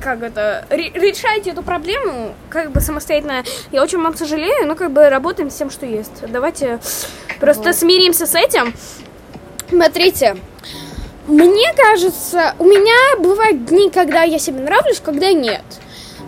как 0.00 0.22
это, 0.22 0.64
ре- 0.70 0.90
решаете 0.94 1.50
эту 1.50 1.62
проблему 1.62 2.34
как 2.48 2.70
бы 2.72 2.80
самостоятельно. 2.80 3.44
Я 3.70 3.82
очень 3.82 4.00
вам 4.00 4.16
сожалею, 4.16 4.66
но 4.66 4.74
как 4.74 4.90
бы 4.92 5.08
работаем 5.08 5.50
с 5.50 5.54
тем, 5.54 5.70
что 5.70 5.86
есть. 5.86 6.12
Давайте 6.28 6.78
просто 7.40 7.64
Вот. 7.64 7.76
смиримся 7.76 8.26
с 8.26 8.34
этим. 8.34 8.74
Смотрите, 9.68 10.36
мне 11.26 11.72
кажется, 11.76 12.54
у 12.58 12.64
меня 12.64 13.18
бывают 13.18 13.64
дни, 13.66 13.90
когда 13.90 14.22
я 14.22 14.38
себе 14.38 14.60
нравлюсь, 14.60 15.00
когда 15.00 15.32
нет. 15.32 15.62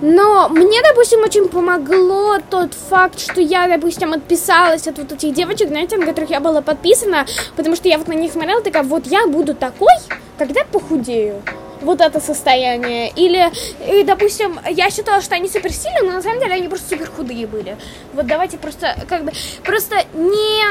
Но 0.01 0.49
мне, 0.49 0.83
допустим, 0.83 1.21
очень 1.23 1.49
помогло 1.49 2.39
тот 2.51 2.75
факт, 2.75 3.19
что 3.21 3.41
я, 3.41 3.69
допустим, 3.69 4.13
отписалась 4.13 4.87
от 4.89 4.99
вот 4.99 5.13
этих 5.13 5.33
девочек, 5.33 5.69
знаете, 5.69 5.97
на 5.97 6.05
которых 6.05 6.31
я 6.31 6.41
была 6.41 6.63
подписана, 6.63 7.27
потому 7.57 7.77
что 7.77 7.89
я 7.89 7.97
вот 7.99 8.09
на 8.09 8.13
них 8.13 8.33
смотрела, 8.33 8.61
такая, 8.61 8.83
вот 8.83 9.07
я 9.07 9.27
буду 9.27 9.55
такой, 9.55 9.93
когда 10.37 10.65
похудею 10.65 11.43
вот 11.85 12.01
это 12.01 12.21
состояние. 12.21 13.11
Или, 13.11 13.51
и, 13.89 14.03
допустим, 14.05 14.59
я 14.69 14.91
считала, 14.91 15.21
что 15.21 15.35
они 15.35 15.49
супер 15.49 15.73
сильные, 15.73 16.03
но 16.03 16.13
на 16.13 16.23
самом 16.23 16.41
деле 16.41 16.55
они 16.55 16.69
просто 16.69 16.91
супер 16.91 17.11
худые 17.11 17.47
были. 17.47 17.77
Вот 18.13 18.27
давайте 18.27 18.59
просто, 18.59 18.97
как 19.09 19.25
бы, 19.25 19.33
просто 19.65 19.97
не... 20.15 20.65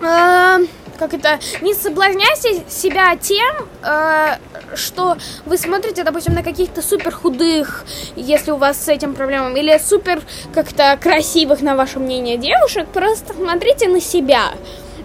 Э, 0.00 0.66
как 0.98 1.14
это, 1.14 1.40
не 1.60 1.74
соблазняйте 1.74 2.62
себя 2.68 3.16
тем, 3.16 3.68
э, 3.82 4.36
что 4.76 5.16
вы 5.44 5.58
смотрите, 5.58 6.04
допустим, 6.04 6.34
на 6.34 6.42
каких-то 6.42 6.82
супер 6.82 7.12
худых, 7.12 7.84
если 8.16 8.50
у 8.50 8.56
вас 8.56 8.82
с 8.82 8.88
этим 8.88 9.14
проблемами, 9.14 9.58
или 9.58 9.78
супер 9.78 10.22
как-то 10.54 10.96
красивых, 11.00 11.62
на 11.62 11.74
ваше 11.74 11.98
мнение, 11.98 12.36
девушек, 12.36 12.86
просто 12.88 13.34
смотрите 13.34 13.88
на 13.88 14.00
себя. 14.00 14.52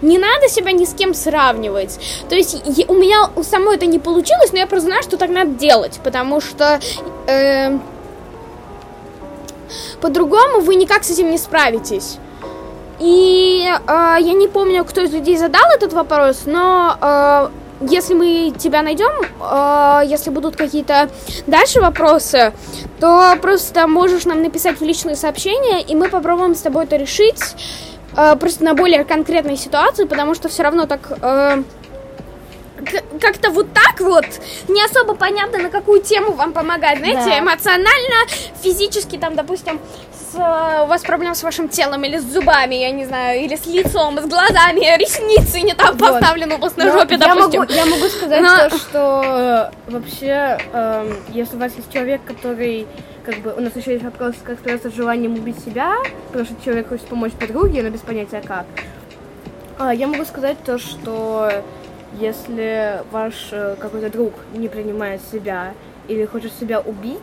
Не 0.02 0.18
надо 0.18 0.48
себя 0.48 0.72
ни 0.72 0.84
с 0.84 0.94
кем 0.94 1.14
сравнивать. 1.14 1.98
То 2.28 2.34
есть 2.34 2.62
у 2.88 2.94
меня 2.94 3.30
у 3.36 3.42
самой 3.42 3.76
это 3.76 3.86
не 3.86 3.98
получилось, 3.98 4.52
но 4.52 4.58
я 4.58 4.66
просто 4.66 4.88
знаю, 4.88 5.02
что 5.02 5.16
так 5.16 5.30
надо 5.30 5.50
делать, 5.50 6.00
потому 6.02 6.40
что 6.40 6.80
э, 7.26 7.78
по-другому 10.00 10.60
вы 10.60 10.76
никак 10.76 11.04
с 11.04 11.10
этим 11.10 11.30
не 11.30 11.38
справитесь. 11.38 12.18
И 12.98 13.66
э, 13.66 13.76
я 13.86 14.32
не 14.32 14.48
помню, 14.48 14.84
кто 14.84 15.02
из 15.02 15.12
людей 15.12 15.36
задал 15.36 15.70
этот 15.74 15.92
вопрос, 15.92 16.42
но 16.44 16.96
э, 17.00 17.48
если 17.88 18.12
мы 18.12 18.52
тебя 18.58 18.82
найдем, 18.82 19.10
э, 19.40 20.02
если 20.06 20.30
будут 20.30 20.56
какие-то 20.56 21.08
дальше 21.46 21.80
вопросы, 21.80 22.52
то 23.00 23.36
просто 23.40 23.86
можешь 23.86 24.26
нам 24.26 24.42
написать 24.42 24.80
в 24.80 24.84
личные 24.84 25.16
сообщения, 25.16 25.80
и 25.80 25.94
мы 25.94 26.10
попробуем 26.10 26.54
с 26.54 26.60
тобой 26.60 26.84
это 26.84 26.96
решить 26.96 27.40
э, 28.20 28.36
просто 28.36 28.64
на 28.64 28.74
более 28.74 29.04
конкретной 29.04 29.56
ситуации, 29.56 30.04
потому 30.04 30.34
что 30.34 30.48
все 30.48 30.62
равно 30.62 30.86
так 30.86 31.00
э, 31.22 31.62
как-то 33.20 33.50
вот 33.50 33.72
так 33.72 34.00
вот 34.00 34.24
не 34.68 34.82
особо 34.84 35.14
понятно, 35.14 35.58
на 35.58 35.70
какую 35.70 36.00
тему 36.00 36.32
вам 36.32 36.52
помогать, 36.52 36.98
знаете, 36.98 37.30
да. 37.30 37.38
эмоционально, 37.38 38.26
физически, 38.62 39.16
там, 39.16 39.34
допустим, 39.34 39.80
с, 40.32 40.34
у 40.34 40.86
вас 40.86 41.02
проблем 41.02 41.34
с 41.34 41.42
вашим 41.42 41.68
телом 41.68 42.04
или 42.04 42.18
с 42.18 42.24
зубами, 42.24 42.76
я 42.76 42.90
не 42.90 43.04
знаю, 43.04 43.42
или 43.42 43.56
с 43.56 43.66
лицом, 43.66 44.18
с 44.18 44.26
глазами, 44.26 44.96
ресницы 44.98 45.60
не 45.60 45.74
там 45.74 45.96
вот. 45.96 46.12
поставлены 46.12 46.54
у 46.54 46.58
вас 46.58 46.76
на 46.76 46.92
жопе, 46.92 47.14
я 47.14 47.18
допустим. 47.18 47.60
Могу, 47.60 47.72
я 47.72 47.86
могу 47.86 48.06
сказать 48.08 48.42
Но... 48.42 48.68
то, 48.68 48.78
что 48.78 49.70
э, 49.86 49.90
вообще, 49.90 50.58
э, 50.72 51.12
если 51.30 51.56
у 51.56 51.58
вас 51.58 51.72
есть 51.76 51.92
человек, 51.92 52.20
который 52.24 52.86
как 53.24 53.36
бы 53.38 53.54
у 53.56 53.60
нас 53.60 53.74
еще 53.76 53.92
есть 53.92 54.04
вопрос, 54.04 54.34
как 54.42 54.58
справиться 54.58 54.90
с 54.90 54.94
желанием 54.94 55.34
убить 55.34 55.58
себя, 55.58 55.94
потому 56.28 56.44
что 56.44 56.54
человек 56.64 56.88
хочет 56.88 57.06
помочь 57.06 57.32
подруге, 57.32 57.82
но 57.82 57.90
без 57.90 58.00
понятия 58.00 58.42
как. 58.46 58.66
А, 59.78 59.94
я 59.94 60.06
могу 60.06 60.24
сказать 60.24 60.58
то, 60.64 60.78
что 60.78 61.50
если 62.18 63.02
ваш 63.12 63.50
э, 63.52 63.76
какой-то 63.78 64.10
друг 64.10 64.34
не 64.54 64.68
принимает 64.68 65.20
себя 65.30 65.74
или 66.08 66.24
хочет 66.24 66.52
себя 66.52 66.80
убить, 66.80 67.20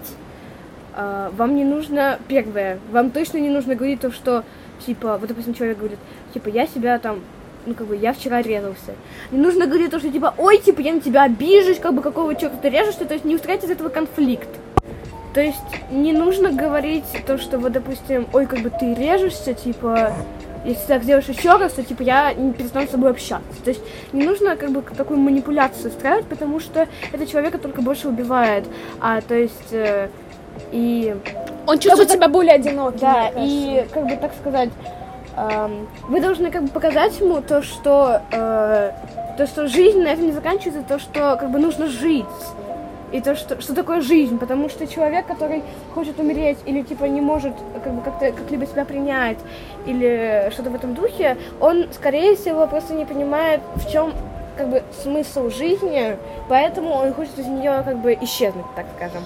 а, 0.95 1.31
вам 1.35 1.55
не 1.55 1.65
нужно, 1.65 2.19
первое, 2.27 2.79
вам 2.91 3.11
точно 3.11 3.37
не 3.37 3.49
нужно 3.49 3.75
говорить 3.75 3.99
то, 4.01 4.11
что, 4.11 4.43
типа, 4.85 5.17
вот, 5.17 5.27
допустим, 5.27 5.53
человек 5.53 5.77
говорит, 5.77 5.99
типа, 6.33 6.49
я 6.49 6.67
себя 6.67 6.97
там 6.99 7.21
ну, 7.65 7.73
как 7.73 7.87
бы, 7.87 7.97
я 7.97 8.13
вчера 8.13 8.41
резался. 8.41 8.95
Не 9.29 9.39
нужно 9.39 9.67
говорить 9.67 9.91
то, 9.91 9.99
что, 9.99 10.09
типа, 10.09 10.33
ой, 10.37 10.57
типа, 10.57 10.79
я 10.79 10.93
на 10.93 11.01
тебя 11.01 11.23
обижусь, 11.23 11.79
как 11.79 11.93
бы, 11.93 12.01
какого 12.01 12.33
черта 12.33 12.55
ты 12.61 12.69
режешься, 12.69 13.03
то 13.03 13.13
есть 13.13 13.25
не 13.25 13.35
устраивать 13.35 13.65
из 13.65 13.69
этого 13.69 13.89
конфликт. 13.89 14.47
То 15.37 15.43
есть 15.43 15.61
не 15.91 16.13
нужно 16.13 16.51
говорить 16.51 17.05
то, 17.27 17.37
что 17.37 17.59
вот, 17.59 17.71
допустим, 17.71 18.27
ой, 18.33 18.47
как 18.47 18.61
бы 18.61 18.71
ты 18.71 18.95
режешься, 18.95 19.53
типа, 19.53 20.11
если 20.65 20.81
ты 20.81 20.87
так 20.87 21.03
сделаешь 21.03 21.27
еще 21.27 21.57
раз, 21.57 21.73
то 21.73 21.83
типа 21.83 22.01
я 22.01 22.33
не 22.33 22.53
перестану 22.53 22.87
с 22.87 22.89
тобой 22.89 23.11
общаться. 23.11 23.61
То 23.63 23.69
есть 23.69 23.83
не 24.13 24.23
нужно 24.23 24.55
как 24.55 24.71
бы 24.71 24.81
такую 24.81 25.19
манипуляцию 25.19 25.91
устраивать, 25.91 26.25
потому 26.25 26.59
что 26.59 26.87
это 27.11 27.27
человека 27.27 27.59
только 27.59 27.83
больше 27.83 28.07
убивает. 28.07 28.65
А 28.99 29.21
то 29.21 29.35
есть 29.35 29.71
э, 29.73 30.09
и 30.71 31.15
он 31.67 31.77
чувствует 31.77 32.09
себя 32.09 32.21
так, 32.21 32.31
более 32.31 32.55
одиноким. 32.55 32.99
Да, 32.99 33.31
и 33.37 33.85
как 33.93 34.07
бы 34.07 34.15
так 34.15 34.31
сказать, 34.41 34.69
э, 35.37 35.69
вы 36.07 36.19
должны 36.19 36.49
как 36.49 36.63
бы 36.63 36.69
показать 36.69 37.19
ему 37.19 37.43
то, 37.43 37.61
что 37.61 38.23
э, 38.31 38.91
то, 39.37 39.45
что 39.45 39.67
жизнь 39.67 40.01
на 40.01 40.07
этом 40.07 40.25
не 40.25 40.31
заканчивается, 40.31 40.81
то, 40.81 40.97
что 40.97 41.37
как 41.39 41.51
бы 41.51 41.59
нужно 41.59 41.85
жить 41.85 42.25
и 43.11 43.21
то, 43.21 43.35
что, 43.35 43.61
что 43.61 43.73
такое 43.73 44.01
жизнь, 44.01 44.37
потому 44.37 44.69
что 44.69 44.85
человек, 44.87 45.25
который 45.25 45.63
хочет 45.93 46.19
умереть 46.19 46.57
или 46.65 46.81
типа 46.81 47.05
не 47.05 47.21
может 47.21 47.53
как 47.83 47.93
бы 47.93 48.01
как-то 48.01 48.31
как-либо 48.31 48.65
себя 48.65 48.85
принять 48.85 49.37
или 49.85 50.49
что-то 50.51 50.69
в 50.69 50.75
этом 50.75 50.93
духе, 50.93 51.37
он, 51.59 51.87
скорее 51.93 52.35
всего, 52.35 52.67
просто 52.67 52.93
не 52.93 53.05
понимает, 53.05 53.61
в 53.75 53.89
чем 53.91 54.13
как 54.57 54.69
бы 54.69 54.83
смысл 55.03 55.49
жизни, 55.49 56.17
поэтому 56.49 56.95
он 56.95 57.13
хочет 57.13 57.37
из 57.37 57.45
нее 57.45 57.83
как 57.85 57.99
бы 57.99 58.17
исчезнуть, 58.21 58.65
так 58.75 58.85
скажем. 58.95 59.23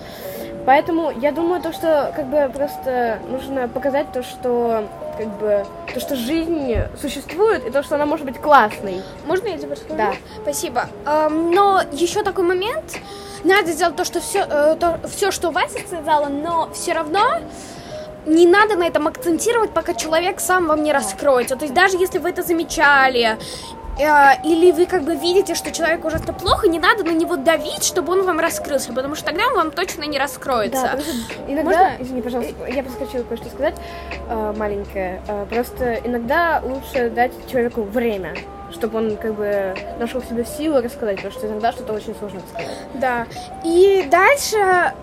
Поэтому 0.65 1.09
я 1.09 1.31
думаю, 1.31 1.61
то, 1.61 1.73
что 1.73 2.11
как 2.15 2.27
бы 2.27 2.51
просто 2.53 3.19
нужно 3.29 3.67
показать 3.67 4.11
то, 4.11 4.21
что 4.21 4.83
как 5.17 5.27
бы 5.39 5.65
то, 5.91 5.99
что 5.99 6.15
жизнь 6.15 6.75
существует, 6.99 7.65
и 7.65 7.71
то, 7.71 7.81
что 7.81 7.95
она 7.95 8.05
может 8.05 8.25
быть 8.25 8.37
классной. 8.37 9.01
Можно 9.25 9.47
я 9.47 9.57
тебе 9.57 9.71
расскажу? 9.71 9.95
Да. 9.95 10.13
Спасибо. 10.43 10.87
Но 11.05 11.81
еще 11.91 12.23
такой 12.23 12.43
момент. 12.43 12.99
Надо 13.43 13.71
сделать 13.71 13.95
то, 13.95 14.05
что 14.05 14.19
все, 14.19 14.45
э, 14.47 14.75
то, 14.79 14.99
все, 15.07 15.31
что 15.31 15.51
Вася 15.51 15.79
сказала, 15.85 16.27
но 16.27 16.69
все 16.73 16.93
равно 16.93 17.21
не 18.25 18.45
надо 18.45 18.75
на 18.75 18.85
этом 18.85 19.07
акцентировать, 19.07 19.71
пока 19.71 19.93
человек 19.93 20.39
сам 20.39 20.67
вам 20.67 20.83
не 20.83 20.93
раскроется. 20.93 21.55
То 21.55 21.63
есть 21.63 21.73
даже 21.73 21.97
если 21.97 22.19
вы 22.19 22.29
это 22.29 22.43
замечали, 22.43 23.37
э, 23.99 24.45
или 24.45 24.71
вы 24.71 24.85
как 24.85 25.03
бы 25.03 25.15
видите, 25.15 25.55
что 25.55 25.71
человеку 25.71 26.07
ужасно 26.07 26.33
плохо, 26.33 26.67
не 26.67 26.79
надо 26.79 27.03
на 27.03 27.11
него 27.11 27.35
давить, 27.35 27.83
чтобы 27.83 28.13
он 28.13 28.23
вам 28.23 28.39
раскрылся, 28.39 28.93
потому 28.93 29.15
что 29.15 29.25
тогда 29.25 29.47
он 29.47 29.55
вам 29.55 29.71
точно 29.71 30.03
не 30.03 30.19
раскроется. 30.19 30.91
Да, 30.97 31.51
иногда, 31.51 31.89
Можно? 31.89 31.95
извини, 31.99 32.21
пожалуйста, 32.21 32.53
я 32.67 32.83
просто 32.83 33.05
хочу 33.05 33.23
кое-что 33.23 33.49
сказать 33.49 33.75
э, 34.29 34.53
маленькое. 34.55 35.21
Э, 35.27 35.45
просто 35.49 35.95
иногда 36.03 36.61
лучше 36.63 37.09
дать 37.09 37.31
человеку 37.49 37.81
время 37.81 38.35
чтобы 38.73 38.97
он 38.97 39.17
как 39.17 39.35
бы 39.35 39.75
нашел 39.99 40.21
в 40.21 40.25
себе 40.25 40.45
силы 40.45 40.81
рассказать, 40.81 41.17
потому 41.17 41.33
что 41.33 41.47
иногда 41.47 41.71
что-то 41.71 41.93
очень 41.93 42.15
сложно 42.15 42.41
сказать. 42.51 42.69
Да. 42.95 43.27
И 43.63 44.07
дальше 44.09 44.93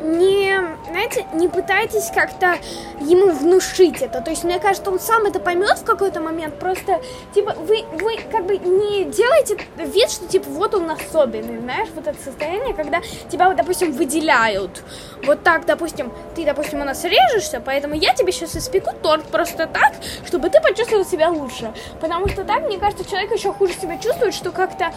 не, 0.00 0.58
знаете, 0.88 1.26
не 1.34 1.48
пытайтесь 1.48 2.10
как-то 2.14 2.56
ему 3.00 3.30
внушить 3.30 4.02
это. 4.02 4.20
То 4.20 4.30
есть, 4.30 4.44
мне 4.44 4.58
кажется, 4.58 4.90
он 4.90 4.98
сам 4.98 5.26
это 5.26 5.40
поймет 5.40 5.78
в 5.78 5.84
какой-то 5.84 6.20
момент. 6.20 6.58
Просто, 6.58 7.00
типа, 7.34 7.54
вы, 7.58 7.84
вы 8.00 8.18
как 8.30 8.46
бы 8.46 8.56
не 8.56 9.04
делаете 9.04 9.58
вид, 9.76 10.10
что, 10.10 10.26
типа, 10.26 10.48
вот 10.50 10.74
он 10.74 10.90
особенный, 10.90 11.60
знаешь, 11.60 11.88
вот 11.94 12.06
это 12.06 12.18
состояние, 12.22 12.74
когда 12.74 13.00
тебя, 13.30 13.48
вот, 13.48 13.56
допустим, 13.56 13.92
выделяют. 13.92 14.82
Вот 15.24 15.42
так, 15.42 15.66
допустим, 15.66 16.12
ты, 16.34 16.44
допустим, 16.44 16.80
у 16.80 16.84
нас 16.84 17.04
режешься, 17.04 17.60
поэтому 17.64 17.94
я 17.94 18.14
тебе 18.14 18.32
сейчас 18.32 18.56
испеку 18.56 18.92
торт 19.02 19.24
просто 19.26 19.66
так, 19.66 19.92
чтобы 20.26 20.48
ты 20.48 20.60
почувствовал 20.60 21.04
себя 21.04 21.28
лучше. 21.30 21.72
Потому 22.00 22.28
что 22.28 22.44
так, 22.44 22.66
мне 22.66 22.78
кажется, 22.78 23.08
человек 23.08 23.32
еще 23.32 23.52
хуже 23.52 23.74
себя 23.74 23.98
чувствует, 23.98 24.34
что 24.34 24.50
как-то... 24.50 24.92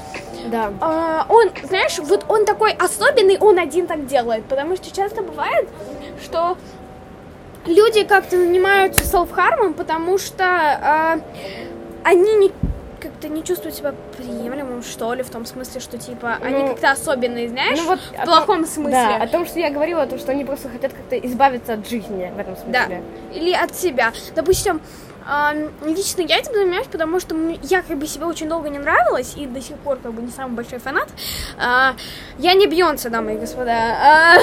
Да. 0.47 0.71
Э, 0.81 1.31
он, 1.31 1.51
знаешь, 1.63 1.99
вот 1.99 2.25
он 2.29 2.45
такой 2.45 2.71
особенный, 2.71 3.37
он 3.37 3.59
один 3.59 3.87
так 3.87 4.05
делает, 4.07 4.45
потому 4.45 4.75
что 4.75 4.92
часто 4.93 5.21
бывает, 5.21 5.67
что 6.23 6.57
люди 7.65 8.03
как-то 8.03 8.37
занимаются 8.37 9.03
селф-хармом, 9.03 9.73
потому 9.73 10.17
что 10.17 10.43
э, 10.43 11.19
они 12.03 12.35
не 12.35 12.51
как-то 12.99 13.27
не 13.27 13.43
чувствуют 13.43 13.75
себя 13.75 13.93
приемлемым, 14.17 14.81
что 14.81 15.13
ли, 15.13 15.23
в 15.23 15.29
том 15.29 15.45
смысле, 15.45 15.81
что, 15.81 15.97
типа, 15.97 16.37
ну, 16.39 16.45
они 16.45 16.67
как-то 16.69 16.91
особенные, 16.91 17.49
знаешь, 17.49 17.77
ну, 17.77 17.87
вот 17.87 17.99
в 17.99 18.23
плохом 18.23 18.59
том, 18.59 18.65
смысле. 18.65 18.91
Да, 18.91 19.15
о 19.17 19.27
том, 19.27 19.45
что 19.45 19.59
я 19.59 19.71
говорила, 19.71 20.05
то, 20.07 20.17
что 20.17 20.31
они 20.31 20.45
просто 20.45 20.69
хотят 20.69 20.93
как-то 20.93 21.17
избавиться 21.17 21.73
от 21.73 21.89
жизни 21.89 22.31
в 22.33 22.39
этом 22.39 22.55
смысле. 22.55 22.71
Да, 22.71 23.37
или 23.37 23.53
от 23.53 23.75
себя. 23.75 24.13
Допустим, 24.35 24.79
лично 25.81 26.21
я 26.21 26.37
этим 26.37 26.53
занимаюсь, 26.53 26.87
потому 26.87 27.19
что 27.19 27.35
я 27.61 27.81
как 27.81 27.97
бы 27.97 28.07
себе 28.07 28.25
очень 28.25 28.49
долго 28.49 28.69
не 28.69 28.79
нравилась 28.79 29.33
и 29.35 29.45
до 29.45 29.61
сих 29.61 29.77
пор 29.77 29.97
как 29.97 30.13
бы 30.13 30.21
не 30.21 30.31
самый 30.31 30.55
большой 30.55 30.79
фанат. 30.79 31.07
А, 31.57 31.95
я 32.37 32.53
не 32.53 32.67
Бьонсе, 32.67 33.09
дамы 33.09 33.35
и 33.35 33.37
господа. 33.37 33.71
А, 33.71 34.37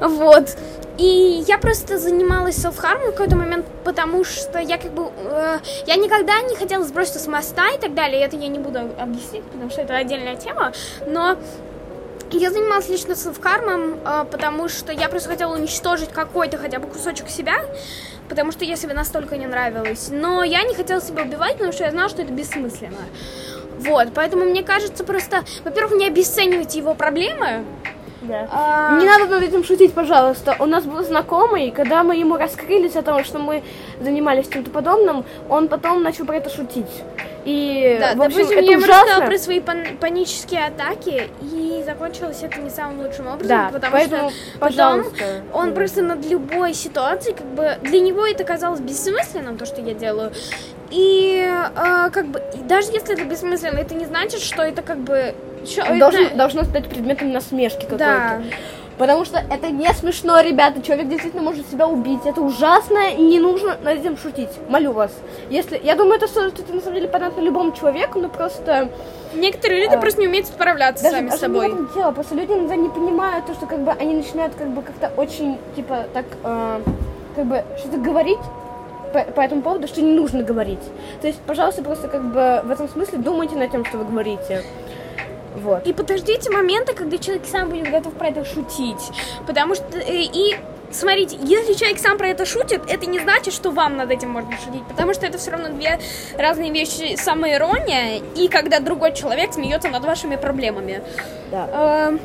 вот. 0.00 0.56
И 0.98 1.44
я 1.48 1.58
просто 1.58 1.98
занималась 1.98 2.56
селф-хармом 2.56 3.08
в 3.08 3.10
какой-то 3.12 3.36
момент, 3.36 3.66
потому 3.82 4.24
что 4.24 4.58
я 4.58 4.76
как 4.76 4.92
бы... 4.92 5.10
Э, 5.24 5.58
я 5.86 5.96
никогда 5.96 6.40
не 6.42 6.54
хотела 6.54 6.84
сброситься 6.84 7.18
с 7.18 7.26
моста 7.26 7.70
и 7.70 7.78
так 7.78 7.94
далее. 7.94 8.20
Это 8.20 8.36
я 8.36 8.48
не 8.48 8.58
буду 8.58 8.80
объяснять, 8.98 9.42
потому 9.44 9.70
что 9.70 9.82
это 9.82 9.96
отдельная 9.96 10.36
тема. 10.36 10.72
Но 11.06 11.38
я 12.32 12.50
занималась 12.50 12.88
лично 12.88 13.14
селф-кармом, 13.14 13.98
э, 14.04 14.24
потому 14.30 14.68
что 14.68 14.92
я 14.92 15.08
просто 15.08 15.28
хотела 15.30 15.54
уничтожить 15.54 16.10
какой-то 16.10 16.58
хотя 16.58 16.78
бы 16.78 16.88
кусочек 16.88 17.28
себя 17.28 17.56
потому 18.32 18.50
что 18.50 18.64
я 18.64 18.76
себе 18.76 18.94
настолько 18.94 19.36
не 19.36 19.46
нравилась. 19.46 20.08
Но 20.10 20.42
я 20.42 20.62
не 20.62 20.74
хотела 20.74 21.02
себя 21.02 21.22
убивать, 21.22 21.52
потому 21.54 21.70
что 21.72 21.84
я 21.84 21.90
знала, 21.90 22.08
что 22.08 22.22
это 22.22 22.32
бессмысленно. 22.32 22.96
Вот, 23.78 24.08
поэтому 24.14 24.44
мне 24.44 24.62
кажется 24.62 25.04
просто, 25.04 25.44
во-первых, 25.64 25.98
не 25.98 26.06
обесценивайте 26.06 26.78
его 26.78 26.94
проблемы, 26.94 27.64
Да. 28.22 28.48
А, 28.50 28.98
Не 28.98 29.04
надо 29.04 29.26
над 29.26 29.42
этим 29.42 29.64
шутить, 29.64 29.92
пожалуйста. 29.92 30.56
У 30.60 30.66
нас 30.66 30.84
был 30.84 31.04
знакомый, 31.04 31.72
когда 31.72 32.04
мы 32.04 32.16
ему 32.16 32.36
раскрылись 32.36 32.96
о 32.96 33.02
том, 33.02 33.24
что 33.24 33.38
мы 33.38 33.62
занимались 34.00 34.48
чем-то 34.48 34.70
подобным, 34.70 35.24
он 35.50 35.68
потом 35.68 36.02
начал 36.02 36.24
про 36.24 36.36
это 36.36 36.48
шутить. 36.48 37.02
И, 37.44 37.96
Да, 38.00 38.14
в 38.14 38.22
общем, 38.22 38.38
допустим, 38.38 38.58
это 38.58 38.70
я 38.70 38.78
ужасно. 38.78 38.94
рассказала 39.02 39.26
про 39.26 39.38
свои 39.38 39.60
пан- 39.60 39.96
панические 39.98 40.66
атаки, 40.66 41.28
и 41.40 41.82
закончилось 41.84 42.38
это 42.42 42.60
не 42.60 42.70
самым 42.70 43.00
лучшим 43.04 43.26
образом, 43.26 43.48
Да, 43.48 43.70
потому 43.72 43.92
поэтому, 43.92 44.30
что 44.30 44.38
потом 44.60 44.68
пожалуйста. 45.02 45.24
он 45.52 45.68
Да. 45.70 45.74
просто 45.74 46.02
над 46.02 46.24
любой 46.24 46.72
ситуацией, 46.74 47.34
как 47.34 47.46
бы, 47.46 47.76
для 47.82 48.00
него 48.00 48.24
это 48.26 48.44
казалось 48.44 48.78
бессмысленным, 48.80 49.56
то, 49.58 49.66
что 49.66 49.80
я 49.80 49.92
делаю, 49.94 50.30
и 50.90 51.44
э, 51.74 52.10
как 52.10 52.26
бы, 52.28 52.40
и 52.54 52.58
даже 52.58 52.92
если 52.92 53.14
это 53.14 53.24
бессмысленно, 53.24 53.78
это 53.78 53.94
не 53.94 54.04
значит, 54.04 54.40
что 54.40 54.62
это 54.62 54.82
как 54.82 54.98
бы... 54.98 55.34
чё- 55.66 55.82
это- 55.82 55.98
Должен- 55.98 56.36
должно 56.36 56.62
стать 56.64 56.88
предметом 56.88 57.32
насмешки 57.32 57.82
какой-то. 57.82 57.98
Да. 57.98 58.42
Потому 59.02 59.24
что 59.24 59.38
это 59.38 59.68
не 59.70 59.92
смешно, 59.94 60.38
ребята. 60.38 60.80
Человек 60.80 61.08
действительно 61.08 61.42
может 61.42 61.68
себя 61.68 61.88
убить. 61.88 62.20
Это 62.24 62.40
ужасно, 62.40 63.10
и 63.10 63.20
не 63.20 63.40
нужно 63.40 63.76
над 63.82 63.98
этим 63.98 64.16
шутить. 64.16 64.50
Молю 64.68 64.92
вас. 64.92 65.10
Если, 65.50 65.80
я 65.82 65.96
думаю, 65.96 66.20
это, 66.22 66.26
это 66.26 66.72
на 66.72 66.80
самом 66.80 66.94
деле 66.94 67.08
понятно 67.08 67.40
любому 67.40 67.72
человеку, 67.72 68.20
но 68.20 68.28
просто 68.28 68.90
Некоторые 69.34 69.80
люди 69.82 69.96
А, 69.96 69.98
просто 69.98 70.20
не 70.20 70.28
умеют 70.28 70.46
справляться 70.46 71.02
даже, 71.02 71.16
сами 71.16 71.28
с 71.30 71.32
не 71.32 71.36
в 71.36 71.40
собой. 71.40 71.66
этом 71.66 71.90
дело. 71.92 72.12
Просто 72.12 72.36
люди 72.36 72.52
иногда 72.52 72.76
не 72.76 72.90
понимают 72.90 73.44
то, 73.46 73.54
что 73.54 73.66
как 73.66 73.80
бы 73.80 73.90
они 73.90 74.14
начинают 74.14 74.54
как 74.54 74.68
бы 74.68 74.82
как-то 74.82 75.10
очень 75.20 75.58
типа 75.74 76.04
так 76.14 76.26
э, 76.44 76.80
как 77.34 77.46
бы 77.46 77.64
что-то 77.78 77.96
говорить 77.96 78.38
по, 79.12 79.20
по 79.24 79.40
этому 79.40 79.62
поводу, 79.62 79.88
что 79.88 80.00
не 80.00 80.12
нужно 80.12 80.44
говорить. 80.44 80.78
То 81.20 81.26
есть, 81.26 81.40
пожалуйста, 81.40 81.82
просто 81.82 82.06
как 82.06 82.22
бы 82.22 82.62
в 82.64 82.70
этом 82.70 82.88
смысле 82.88 83.18
думайте 83.18 83.56
над 83.56 83.72
тем, 83.72 83.84
что 83.84 83.98
вы 83.98 84.04
говорите. 84.04 84.62
Вот. 85.56 85.86
И 85.86 85.92
подождите 85.92 86.50
момента, 86.50 86.94
когда 86.94 87.18
человек 87.18 87.44
сам 87.46 87.68
будет 87.70 87.90
готов 87.90 88.14
про 88.14 88.28
это 88.28 88.44
шутить. 88.44 89.10
Потому 89.46 89.74
что... 89.74 89.98
э, 89.98 90.22
И 90.32 90.56
смотрите, 90.90 91.36
если 91.42 91.74
человек 91.74 91.98
сам 91.98 92.16
про 92.18 92.28
это 92.28 92.46
шутит, 92.46 92.82
это 92.88 93.06
не 93.06 93.18
значит, 93.20 93.52
что 93.52 93.70
вам 93.70 93.96
над 93.96 94.10
этим 94.10 94.30
можно 94.30 94.52
шутить. 94.64 94.82
Потому 94.88 95.12
что 95.14 95.26
это 95.26 95.38
все 95.38 95.50
равно 95.50 95.68
две 95.68 95.98
разные 96.38 96.70
вещи. 96.72 97.16
Самоирония 97.16 98.20
и 98.36 98.48
когда 98.48 98.80
другой 98.80 99.12
человек 99.14 99.52
смеется 99.52 99.88
над 99.88 100.04
вашими 100.04 100.36
проблемами. 100.36 101.02
Да. 101.50 102.08
Эм, 102.08 102.20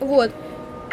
Вот. 0.00 0.30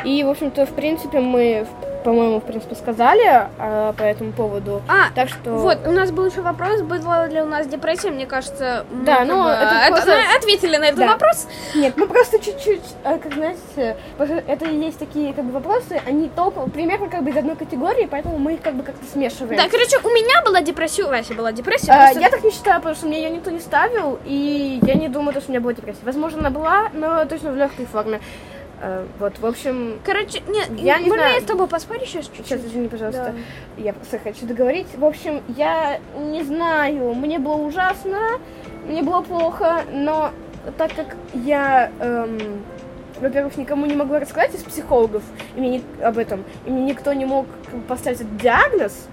И, 0.03 0.23
в 0.23 0.29
общем-то, 0.29 0.65
в 0.65 0.73
принципе, 0.75 1.19
мы, 1.19 1.65
в- 1.65 1.84
по-моему, 2.05 2.39
в 2.39 2.43
принципе, 2.43 2.75
сказали 2.75 3.47
э, 3.57 3.93
по 3.97 4.03
этому 4.03 4.31
поводу. 4.31 4.81
А, 4.87 5.09
Так 5.15 5.27
что... 5.29 5.51
Вот, 5.55 5.79
у 5.87 5.91
нас 5.91 6.11
был 6.11 6.27
еще 6.27 6.41
вопрос, 6.41 6.81
была 6.81 7.25
ли 7.27 7.41
у 7.41 7.45
нас 7.47 7.65
депрессия, 7.67 8.11
мне 8.11 8.27
кажется, 8.27 8.85
мы 8.91 9.03
Да, 9.05 9.25
ну, 9.25 9.43
бы 9.43 9.49
это 9.49 9.85
от- 9.87 9.89
просто- 9.89 10.15
ответили 10.37 10.77
на 10.77 10.85
этот 10.85 10.99
Да. 10.99 11.07
вопрос. 11.07 11.47
Нет, 11.73 11.97
мы 11.97 12.05
просто 12.07 12.37
чуть-чуть, 12.39 12.83
э, 13.03 13.17
как 13.17 13.33
знаете, 13.33 13.97
это 14.19 14.65
и 14.65 14.77
есть 14.77 14.99
такие 14.99 15.33
как 15.33 15.45
бы 15.45 15.51
вопросы, 15.51 15.99
они 16.05 16.29
толком, 16.29 16.69
примерно 16.69 17.09
как 17.09 17.23
бы 17.23 17.31
из 17.31 17.37
одной 17.37 17.55
категории, 17.55 18.07
поэтому 18.09 18.37
мы 18.37 18.53
их 18.53 18.61
как 18.61 18.75
бы 18.75 18.83
как-то 18.83 19.03
смешиваем. 19.11 19.57
Да, 19.57 19.67
короче, 19.67 19.97
у 20.03 20.09
меня 20.09 20.43
была 20.45 20.61
депрессия, 20.61 21.05
у 21.05 21.07
Васи 21.09 21.33
была 21.33 21.51
депрессия. 21.51 21.91
Э, 21.91 21.97
просто- 22.03 22.19
Я 22.19 22.29
так 22.29 22.43
не 22.43 22.51
считаю, 22.51 22.77
потому 22.81 22.95
что 22.95 23.07
мне 23.07 23.23
ее 23.23 23.31
никто 23.31 23.49
не 23.49 23.59
ставил, 23.59 24.19
и 24.25 24.79
я 24.83 24.93
не 24.93 25.09
думаю, 25.09 25.33
что 25.41 25.49
у 25.49 25.51
меня 25.51 25.59
была 25.61 25.73
депрессия. 25.73 26.01
Возможно, 26.03 26.39
она 26.39 26.51
была, 26.51 26.89
но 26.93 27.25
точно 27.25 27.51
в 27.51 27.55
легкой 27.55 27.87
форме. 27.87 28.19
Э, 28.85 29.03
Вот, 29.19 29.39
в 29.39 29.45
общем, 29.45 29.99
Короче, 30.05 30.41
нет, 30.47 30.69
Я 30.77 30.99
не 30.99 31.09
знаю. 31.09 31.33
я 31.35 31.41
с 31.41 31.43
тобой 31.43 31.67
поспорю 31.67 32.01
сейчас 32.05 32.25
чуть-чуть? 32.27 32.45
сейчас 32.45 32.61
извини, 32.65 32.87
пожалуйста, 32.87 33.33
я 33.77 33.93
просто 33.93 34.19
хочу 34.19 34.45
договорить. 34.45 34.87
В 34.95 35.03
общем, 35.03 35.41
я 35.57 35.99
не 36.17 36.43
знаю, 36.43 37.15
мне 37.15 37.39
было 37.39 37.55
ужасно, 37.55 38.39
мне 38.87 39.01
было 39.01 39.21
плохо, 39.21 39.81
но 39.91 40.29
так 40.77 40.93
как 40.95 41.15
я, 41.33 41.91
эм, 41.99 42.37
во-первых, 43.19 43.57
никому 43.57 43.87
не 43.87 43.95
могла 43.95 44.19
рассказать 44.19 44.53
из 44.53 44.61
психологов 44.63 45.23
и 45.55 45.59
мне 45.59 45.69
ни- 45.79 46.03
об 46.03 46.17
этом, 46.19 46.43
и 46.65 46.69
мне 46.69 46.83
никто 46.91 47.11
не 47.13 47.25
мог 47.25 47.47
поставить 47.87 48.21
этот 48.21 48.37
диагноз, 48.37 49.07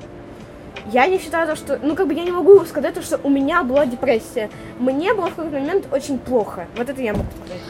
я 0.93 1.07
не 1.07 1.19
считаю 1.19 1.47
то, 1.49 1.57
что, 1.57 1.79
ну, 1.83 1.95
как 1.95 2.09
бы 2.09 2.15
я 2.15 2.25
не 2.25 2.33
могу 2.33 2.63
сказать, 2.67 2.95
то, 2.95 3.01
что 3.03 3.19
у 3.23 3.31
меня 3.31 3.63
была 3.63 3.87
депрессия. 3.87 4.51
Мне 4.79 5.15
было 5.15 5.27
в 5.29 5.35
какой-то 5.37 5.59
момент 5.59 5.87
очень 5.93 6.19
плохо. 6.19 6.67
Вот 6.77 6.91
это 6.91 7.01
я 7.01 7.13
могу 7.13 7.27
сказать. 7.45 7.63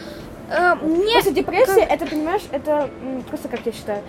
Э, 0.52 0.74
мне... 0.74 1.14
Просто 1.14 1.32
депрессия, 1.32 1.80
это, 1.80 2.06
понимаешь, 2.06 2.42
это 2.52 2.90
просто 3.28 3.48
как 3.48 3.64
я 3.64 3.72
считаю. 3.72 4.02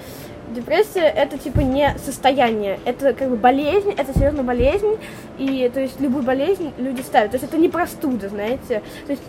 Депрессия 0.54 1.02
это 1.02 1.38
типа 1.38 1.62
не 1.62 1.98
состояние, 1.98 2.80
это 2.86 3.14
как 3.14 3.30
бы 3.30 3.38
болезнь, 3.38 3.92
это 3.92 4.14
серьезная 4.14 4.44
болезнь, 4.44 5.00
и 5.40 5.72
то 5.74 5.80
есть 5.80 6.00
любую 6.00 6.24
болезнь 6.24 6.74
люди 6.78 7.02
ставят. 7.02 7.32
То 7.32 7.36
есть 7.36 7.46
это 7.46 7.58
не 7.58 7.70
простуда, 7.70 8.30
знаете. 8.30 8.84
То 9.08 9.14
есть, 9.14 9.24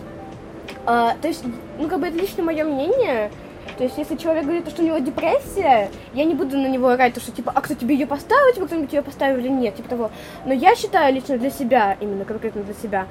а, 0.85 1.17
то 1.23 1.29
есть, 1.29 1.43
ну 1.79 1.89
как 1.89 2.01
бы 2.01 2.09
это 2.09 2.19
лично 2.19 2.43
мое 2.43 2.65
мнение. 2.65 3.31
То 3.77 3.85
есть, 3.85 3.99
если 3.99 4.17
человек 4.17 4.45
говорит, 4.45 4.69
что 4.69 4.83
у 4.83 4.87
него 4.87 4.99
депрессия, 4.99 5.91
я 6.13 6.25
не 6.25 6.35
буду 6.35 6.57
на 6.57 6.67
него 6.67 6.89
орать, 6.89 7.15
то, 7.15 7.21
что 7.21 7.33
типа, 7.33 7.53
а 7.55 7.61
кто 7.61 7.75
тебе 7.75 7.95
ее 7.95 8.07
поставил, 8.07 8.53
типа 8.55 8.67
кто-нибудь 8.67 8.93
ее 8.93 9.03
поставил 9.03 9.39
или 9.39 9.49
нет, 9.49 9.77
типа 9.77 9.89
того. 9.89 10.11
Но 10.45 10.53
я 10.53 10.75
считаю 10.77 11.15
лично 11.15 11.39
для 11.39 11.51
себя, 11.51 11.97
именно 12.01 12.25
конкретно 12.25 12.63
для 12.63 12.75
себя, 12.75 13.07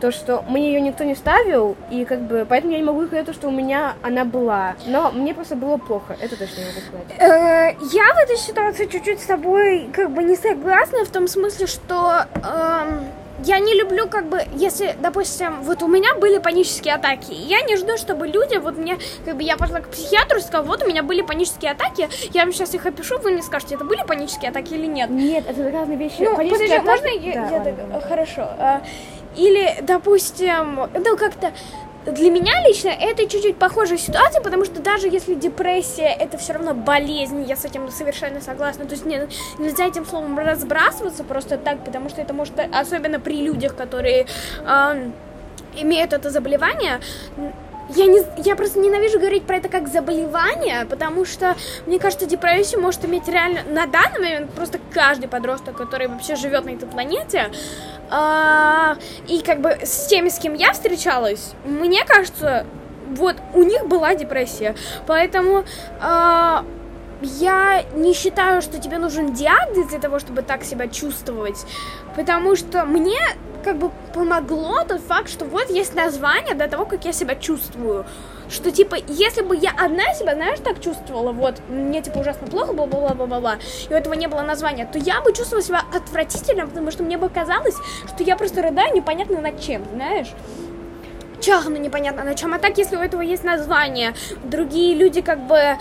то, 0.00 0.10
что 0.10 0.44
мне 0.48 0.72
ее 0.72 0.80
никто 0.80 1.04
не 1.04 1.14
ставил, 1.14 1.76
и 1.90 2.04
как 2.04 2.22
бы, 2.22 2.46
поэтому 2.48 2.72
я 2.72 2.78
не 2.78 2.84
могу 2.84 3.06
сказать, 3.06 3.26
то, 3.26 3.32
что 3.32 3.48
у 3.48 3.50
меня 3.50 3.94
она 4.02 4.24
была. 4.24 4.74
Но 4.86 5.10
мне 5.10 5.34
просто 5.34 5.56
было 5.56 5.76
плохо, 5.76 6.16
это 6.20 6.36
точно 6.36 6.62
могу 6.62 6.80
сказать. 6.80 7.20
Э, 7.20 7.76
я 7.92 8.14
в 8.14 8.18
этой 8.18 8.36
ситуации 8.36 8.86
чуть-чуть 8.86 9.20
с 9.20 9.26
тобой 9.26 9.88
как 9.92 10.10
бы 10.10 10.22
не 10.22 10.36
согласна 10.36 11.04
в 11.04 11.10
том 11.10 11.26
смысле, 11.28 11.66
что 11.66 12.26
эм, 12.34 13.04
я 13.44 13.58
не 13.60 13.74
люблю 13.74 14.08
как 14.08 14.28
бы, 14.28 14.42
если, 14.54 14.94
допустим, 15.00 15.62
вот 15.62 15.82
у 15.82 15.88
меня 15.88 16.14
были 16.14 16.38
панические 16.38 16.94
атаки, 16.94 17.32
я 17.32 17.62
не 17.62 17.76
жду, 17.76 17.96
чтобы 17.96 18.26
люди, 18.26 18.56
вот 18.56 18.76
мне, 18.76 18.98
как 19.24 19.36
бы 19.36 19.42
я 19.42 19.56
пошла 19.56 19.80
к 19.80 19.88
психиатру 19.90 20.38
и 20.38 20.40
сказала, 20.42 20.64
вот 20.66 20.82
у 20.82 20.86
меня 20.88 21.02
были 21.02 21.22
панические 21.22 21.72
атаки, 21.72 22.08
я 22.34 22.44
вам 22.44 22.52
сейчас 22.52 22.74
их 22.74 22.84
опишу, 22.86 23.18
вы 23.18 23.30
мне 23.30 23.42
скажете, 23.42 23.76
это 23.76 23.84
были 23.84 24.02
панические 24.06 24.50
атаки 24.50 24.74
или 24.74 24.86
нет. 24.86 25.10
Нет, 25.10 25.44
это 25.48 25.70
разные 25.70 25.96
вещи. 25.98 26.16
Ну, 26.20 26.36
Панические 26.36 26.80
подожди, 26.80 26.90
атаки- 26.90 27.02
можно 27.04 27.26
я, 27.28 27.34
Да, 27.34 27.40
я 27.48 27.52
ладно, 27.58 27.64
так- 27.64 27.78
ладно. 27.92 28.00
хорошо. 28.08 28.42
А, 28.58 28.82
Или, 29.36 29.76
допустим, 29.82 30.88
ну 30.94 31.16
как-то 31.16 31.52
для 32.12 32.30
меня 32.30 32.52
лично 32.66 32.88
это 32.88 33.28
чуть-чуть 33.28 33.56
похожая 33.56 33.98
ситуация, 33.98 34.40
потому 34.42 34.64
что 34.64 34.80
даже 34.80 35.08
если 35.08 35.34
депрессия 35.34 36.08
это 36.08 36.38
все 36.38 36.52
равно 36.54 36.74
болезнь, 36.74 37.44
я 37.44 37.56
с 37.56 37.64
этим 37.64 37.90
совершенно 37.90 38.40
согласна. 38.40 38.84
То 38.84 38.92
есть 38.92 39.06
не- 39.06 39.28
нельзя 39.58 39.86
этим 39.86 40.06
словом 40.06 40.38
разбрасываться 40.38 41.24
просто 41.24 41.58
так, 41.58 41.84
потому 41.84 42.08
что 42.08 42.20
это 42.20 42.32
может, 42.34 42.54
особенно 42.72 43.20
при 43.20 43.42
людях, 43.42 43.76
которые 43.76 44.26
ам, 44.64 45.12
имеют 45.76 46.12
это 46.12 46.30
заболевание, 46.30 47.00
я, 47.88 48.06
не, 48.06 48.22
я 48.44 48.56
просто 48.56 48.78
ненавижу 48.78 49.18
говорить 49.18 49.44
про 49.44 49.56
это 49.56 49.68
как 49.68 49.88
заболевание, 49.88 50.84
потому 50.86 51.24
что, 51.24 51.56
мне 51.86 51.98
кажется, 51.98 52.26
депрессию 52.26 52.80
может 52.80 53.04
иметь 53.04 53.28
реально 53.28 53.62
на 53.64 53.86
данный 53.86 54.18
момент 54.18 54.52
просто 54.52 54.78
каждый 54.92 55.28
подросток, 55.28 55.76
который 55.76 56.08
вообще 56.08 56.36
живет 56.36 56.64
на 56.64 56.70
этой 56.70 56.88
планете. 56.88 57.50
А, 58.10 58.96
и 59.26 59.40
как 59.40 59.60
бы 59.60 59.78
с 59.82 60.06
теми, 60.06 60.28
с 60.28 60.38
кем 60.38 60.54
я 60.54 60.72
встречалась, 60.72 61.52
мне 61.64 62.04
кажется, 62.04 62.66
вот 63.08 63.36
у 63.54 63.62
них 63.62 63.86
была 63.86 64.14
депрессия. 64.14 64.74
Поэтому 65.06 65.64
а, 66.00 66.64
я 67.22 67.82
не 67.94 68.12
считаю, 68.14 68.62
что 68.62 68.78
тебе 68.78 68.98
нужен 68.98 69.32
диагноз 69.32 69.88
для 69.88 69.98
того, 69.98 70.18
чтобы 70.18 70.42
так 70.42 70.64
себя 70.64 70.88
чувствовать. 70.88 71.64
Потому 72.14 72.54
что 72.54 72.84
мне 72.84 73.18
как 73.64 73.78
бы 73.78 73.90
помогло 74.14 74.84
тот 74.84 75.00
факт, 75.00 75.28
что 75.28 75.44
вот 75.44 75.70
есть 75.70 75.94
название 75.94 76.54
для 76.54 76.68
того, 76.68 76.86
как 76.86 77.04
я 77.04 77.12
себя 77.12 77.34
чувствую. 77.34 78.06
Что, 78.50 78.70
типа, 78.70 78.96
если 79.06 79.42
бы 79.42 79.54
я 79.54 79.72
одна 79.78 80.14
себя, 80.14 80.34
знаешь, 80.34 80.58
так 80.60 80.80
чувствовала, 80.80 81.32
вот, 81.32 81.56
мне, 81.68 82.00
типа, 82.00 82.18
ужасно 82.18 82.46
плохо, 82.46 82.72
бла-бла-бла-бла-бла, 82.72 83.58
и 83.90 83.92
у 83.92 83.96
этого 83.96 84.14
не 84.14 84.26
было 84.26 84.40
названия, 84.40 84.88
то 84.90 84.98
я 84.98 85.20
бы 85.20 85.34
чувствовала 85.34 85.62
себя 85.62 85.82
отвратительно, 85.94 86.66
потому 86.66 86.90
что 86.90 87.02
мне 87.02 87.18
бы 87.18 87.28
казалось, 87.28 87.76
что 88.06 88.24
я 88.24 88.36
просто 88.36 88.62
рыдаю 88.62 88.94
непонятно 88.94 89.40
над 89.40 89.60
чем, 89.60 89.84
знаешь? 89.92 90.28
Чахну 91.40 91.76
непонятно 91.76 92.24
на 92.24 92.34
чем. 92.34 92.54
А 92.54 92.58
так, 92.58 92.78
если 92.78 92.96
у 92.96 93.00
этого 93.00 93.22
есть 93.22 93.44
название, 93.44 94.14
другие 94.44 94.94
люди 94.94 95.20
как 95.20 95.46
бы 95.46 95.76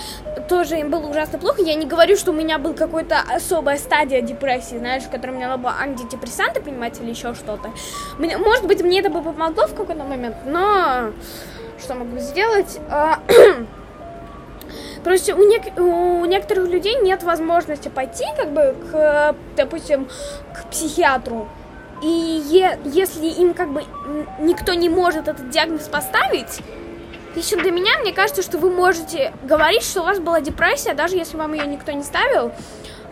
тоже 0.49 0.79
им 0.79 0.89
было 0.89 1.07
ужасно 1.07 1.39
плохо. 1.39 1.61
Я 1.61 1.75
не 1.75 1.85
говорю, 1.85 2.15
что 2.17 2.31
у 2.31 2.33
меня 2.33 2.57
был 2.57 2.73
какой-то 2.73 3.17
особая 3.33 3.77
стадия 3.77 4.21
депрессии, 4.21 4.77
знаешь, 4.77 5.03
в 5.03 5.09
которой 5.09 5.31
у 5.31 5.35
меня 5.35 5.57
было 5.57 5.75
антидепрессанты, 5.79 6.61
понимаете, 6.61 7.03
или 7.03 7.11
еще 7.11 7.33
что-то. 7.33 7.71
Может 8.17 8.65
быть, 8.65 8.81
мне 8.81 8.99
это 8.99 9.09
бы 9.09 9.21
помогло 9.21 9.67
в 9.67 9.75
какой-то 9.75 10.03
момент, 10.03 10.35
но 10.45 11.11
что 11.79 11.95
могу 11.95 12.17
сделать? 12.17 12.79
А, 12.89 13.19
Просто 15.03 15.35
у, 15.35 15.39
нек- 15.39 15.79
у 15.79 16.25
некоторых 16.25 16.69
людей 16.69 16.95
нет 17.01 17.23
возможности 17.23 17.87
пойти, 17.87 18.25
как 18.35 18.51
бы, 18.51 18.75
к, 18.91 19.35
допустим, 19.55 20.07
к 20.53 20.69
психиатру. 20.69 21.47
И 22.01 22.07
е- 22.07 22.79
если 22.85 23.25
им 23.25 23.53
как 23.53 23.71
бы 23.71 23.83
никто 24.39 24.73
не 24.73 24.89
может 24.89 25.27
этот 25.27 25.49
диагноз 25.49 25.83
поставить, 25.87 26.59
лично 27.35 27.61
для 27.61 27.71
меня, 27.71 27.97
мне 27.99 28.13
кажется, 28.13 28.41
что 28.41 28.57
вы 28.57 28.69
можете 28.69 29.33
говорить, 29.43 29.83
что 29.83 30.01
у 30.01 30.05
вас 30.05 30.19
была 30.19 30.41
депрессия, 30.41 30.93
даже 30.93 31.15
если 31.15 31.37
вам 31.37 31.53
ее 31.53 31.65
никто 31.65 31.91
не 31.91 32.03
ставил. 32.03 32.51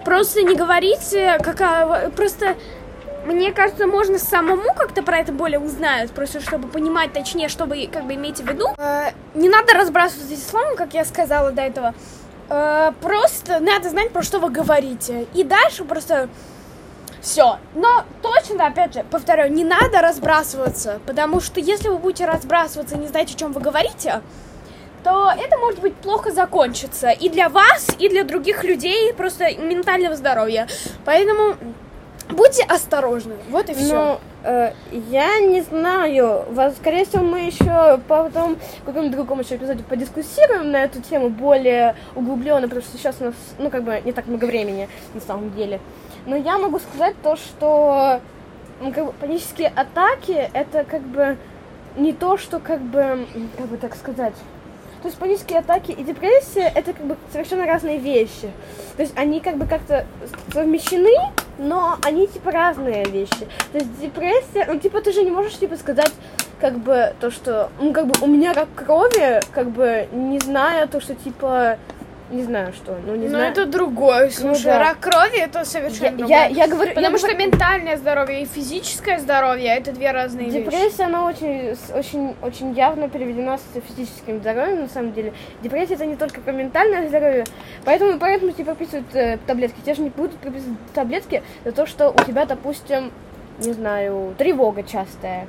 Просто 0.03 0.43
не 0.43 0.55
говорите, 0.55 1.39
какая... 1.43 2.09
Просто 2.11 2.55
мне 3.25 3.51
кажется, 3.51 3.87
можно 3.87 4.19
самому 4.19 4.73
как-то 4.75 5.01
про 5.01 5.17
это 5.17 5.31
более 5.31 5.59
узнать, 5.59 6.11
просто 6.11 6.41
чтобы 6.41 6.67
понимать 6.67 7.11
точнее, 7.11 7.49
что 7.49 7.65
вы 7.65 7.89
как 7.91 8.05
бы 8.05 8.13
имеете 8.13 8.43
в 8.43 8.47
виду. 8.47 8.67
Э, 8.77 9.11
не 9.33 9.49
надо 9.49 9.73
разбрасываться 9.73 10.31
этим 10.31 10.43
словом, 10.43 10.75
как 10.75 10.93
я 10.93 11.03
сказала 11.05 11.51
до 11.51 11.63
этого. 11.63 11.95
Э, 12.49 12.91
просто 13.01 13.59
надо 13.59 13.89
знать, 13.89 14.11
про 14.11 14.21
что 14.21 14.39
вы 14.39 14.51
говорите. 14.51 15.25
И 15.33 15.43
дальше 15.43 15.83
просто 15.85 16.29
все. 17.25 17.57
Но 17.73 18.03
точно, 18.21 18.67
опять 18.67 18.93
же, 18.93 19.03
повторяю, 19.09 19.51
не 19.51 19.63
надо 19.63 20.01
разбрасываться, 20.01 20.99
потому 21.05 21.41
что 21.41 21.59
если 21.59 21.89
вы 21.89 21.97
будете 21.97 22.25
разбрасываться 22.25 22.95
и 22.95 22.99
не 22.99 23.07
знаете, 23.07 23.33
о 23.33 23.37
чем 23.37 23.51
вы 23.51 23.61
говорите, 23.61 24.21
то 25.03 25.31
это 25.31 25.57
может 25.57 25.81
быть 25.81 25.95
плохо 25.95 26.31
закончиться 26.31 27.09
и 27.09 27.29
для 27.29 27.49
вас, 27.49 27.87
и 27.99 28.09
для 28.09 28.23
других 28.23 28.63
людей, 28.63 29.11
просто 29.13 29.55
ментального 29.55 30.15
здоровья. 30.15 30.67
Поэтому 31.03 31.55
будьте 32.29 32.63
осторожны. 32.63 33.35
Вот 33.49 33.69
и 33.69 33.73
все. 33.73 33.95
Ну, 33.95 34.19
э, 34.43 34.73
я 35.09 35.39
не 35.41 35.61
знаю. 35.61 36.45
Вас, 36.49 36.75
скорее 36.77 37.05
всего, 37.05 37.23
мы 37.23 37.41
еще 37.41 37.99
потом 38.07 38.57
в 38.81 38.85
каком-то 38.85 39.09
другом 39.09 39.39
еще 39.41 39.55
эпизоде 39.55 39.83
подискуссируем 39.83 40.71
на 40.71 40.83
эту 40.83 41.01
тему 41.01 41.29
более 41.29 41.95
углубленно, 42.15 42.67
потому 42.67 42.81
что 42.81 42.97
сейчас 42.97 43.17
у 43.19 43.25
нас, 43.25 43.35
ну, 43.59 43.69
как 43.69 43.83
бы, 43.83 44.01
не 44.05 44.11
так 44.11 44.25
много 44.27 44.45
времени 44.45 44.89
на 45.13 45.21
самом 45.21 45.53
деле. 45.55 45.79
Но 46.25 46.35
я 46.35 46.57
могу 46.57 46.79
сказать 46.79 47.15
то, 47.21 47.35
что 47.35 48.19
как 48.79 49.05
бы, 49.05 49.13
панические 49.13 49.71
атаки 49.75 50.49
это 50.53 50.83
как 50.83 51.01
бы 51.01 51.37
не 51.95 52.13
то, 52.13 52.37
что 52.37 52.59
как 52.59 52.81
бы, 52.81 53.25
как 53.57 53.67
бы 53.67 53.77
так 53.77 53.95
сказать. 53.95 54.33
То 55.01 55.09
есть 55.09 55.19
панические 55.19 55.59
атаки 55.59 55.91
и 55.91 56.03
депрессия 56.03 56.71
это 56.73 56.93
как 56.93 57.05
бы 57.05 57.15
совершенно 57.31 57.67
разные 57.67 57.99
вещи. 57.99 58.49
То 58.97 59.03
есть 59.03 59.13
они 59.15 59.39
как 59.39 59.57
бы 59.57 59.67
как-то 59.67 60.05
совмещены, 60.51 61.13
но 61.59 61.97
они 62.03 62.25
типа 62.25 62.51
разные 62.51 63.05
вещи. 63.05 63.47
То 63.71 63.77
есть 63.77 63.99
депрессия, 64.01 64.65
ну 64.67 64.79
типа 64.79 65.01
ты 65.01 65.11
же 65.11 65.23
не 65.23 65.29
можешь 65.29 65.57
типа 65.57 65.77
сказать 65.77 66.11
как 66.59 66.79
бы 66.79 67.13
то, 67.19 67.29
что, 67.29 67.69
ну 67.79 67.93
как 67.93 68.07
бы 68.07 68.15
у 68.19 68.27
меня 68.27 68.53
рак 68.53 68.69
крови, 68.75 69.41
как 69.51 69.69
бы 69.69 70.07
не 70.11 70.39
зная 70.39 70.87
то, 70.87 70.99
что 70.99 71.13
типа 71.13 71.77
не 72.31 72.43
знаю 72.43 72.73
что, 72.73 72.97
ну 73.05 73.15
не 73.15 73.25
Но 73.25 73.37
знаю. 73.37 73.51
это 73.51 73.65
другое. 73.67 74.29
Слушай, 74.31 74.63
да. 74.65 74.79
рак 74.79 74.99
крови 74.99 75.37
это 75.39 75.63
совершенно 75.63 76.05
Я- 76.05 76.11
другое. 76.11 76.37
я- 76.37 76.47
я 76.47 76.67
говорю- 76.67 76.89
я 76.89 76.95
Потому 76.95 77.17
что 77.19 77.27
говорю- 77.27 77.45
ментальное 77.51 77.97
здоровье 77.97 78.41
и 78.41 78.45
физическое 78.45 79.19
здоровье 79.19 79.67
это 79.75 79.91
две 79.91 80.11
разные 80.11 80.49
вещи. 80.49 80.63
Депрессия, 80.65 81.03
она 81.03 81.25
очень, 81.25 81.75
очень, 81.93 82.35
очень 82.41 82.71
явно 82.73 83.09
переведена 83.09 83.57
с 83.59 83.61
физическим 83.87 84.39
здоровьем, 84.39 84.81
на 84.81 84.89
самом 84.89 85.13
деле. 85.13 85.33
Депрессия 85.61 85.93
это 85.93 86.05
не 86.07 86.15
только 86.15 86.41
про 86.41 86.51
ментальное 86.51 87.07
здоровье, 87.07 87.43
поэтому, 87.85 88.17
поэтому 88.17 88.51
тебе 88.51 88.65
прописывают 88.65 89.13
э, 89.13 89.37
таблетки. 89.45 89.79
Тебе 89.81 89.93
же 89.93 90.01
не 90.01 90.09
будут 90.09 90.35
прописывать 90.37 90.77
таблетки 90.93 91.43
за 91.63 91.71
то, 91.73 91.85
что 91.85 92.09
у 92.09 92.17
тебя, 92.23 92.45
допустим, 92.45 93.11
не 93.59 93.71
знаю, 93.73 94.33
тревога 94.37 94.81
частая. 94.83 95.47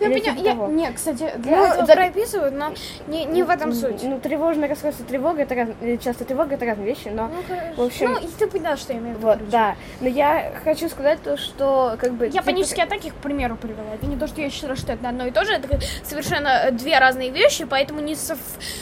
Ну, 0.00 0.06
поня- 0.14 0.20
типа 0.20 0.38
я- 0.40 0.50
того. 0.52 0.66
Не, 0.68 0.92
кстати, 0.92 1.32
для 1.38 1.56
Ну, 1.56 1.64
этого 1.64 1.86
за- 1.86 1.92
прописывают, 1.94 2.54
но 2.54 2.72
не, 3.08 3.24
не 3.24 3.42
в 3.42 3.50
этом 3.50 3.72
суть. 3.72 4.02
Ну, 4.02 4.20
тревожное 4.20 4.68
расстройство, 4.68 5.04
тревога, 5.04 5.42
это 5.42 5.54
раз- 5.54 5.68
э, 5.80 5.96
часто 5.98 6.24
тревога, 6.24 6.54
это 6.54 6.64
разные 6.66 6.86
вещи, 6.86 7.08
но... 7.08 7.30
Ну, 7.76 7.82
в 7.82 7.86
общем- 7.86 8.12
Ну, 8.12 8.18
и 8.18 8.26
ты 8.38 8.46
поняла, 8.46 8.76
что 8.76 8.92
я 8.92 8.98
имею 8.98 9.14
в 9.16 9.18
виду. 9.18 9.26
Вот, 9.28 9.48
да. 9.50 9.74
Но 10.00 10.08
я 10.08 10.52
хочу 10.64 10.88
сказать 10.88 11.20
то, 11.22 11.36
что, 11.36 11.96
как 11.98 12.12
бы... 12.14 12.26
Я 12.26 12.30
типа, 12.32 12.44
панические 12.44 12.84
атаки, 12.84 13.10
к 13.10 13.14
примеру, 13.14 13.56
привела. 13.56 13.94
Это 13.94 14.06
не 14.06 14.16
то, 14.16 14.26
что 14.26 14.40
я 14.40 14.50
считаю, 14.50 14.76
что 14.76 14.92
это 14.92 15.08
одно 15.08 15.26
и 15.26 15.30
то 15.30 15.44
же. 15.44 15.52
Это 15.52 15.78
совершенно 16.04 16.48
э, 16.48 16.70
две 16.70 16.98
разные 16.98 17.30
вещи, 17.30 17.64
поэтому 17.64 18.00
не 18.00 18.14
сов- 18.14 18.38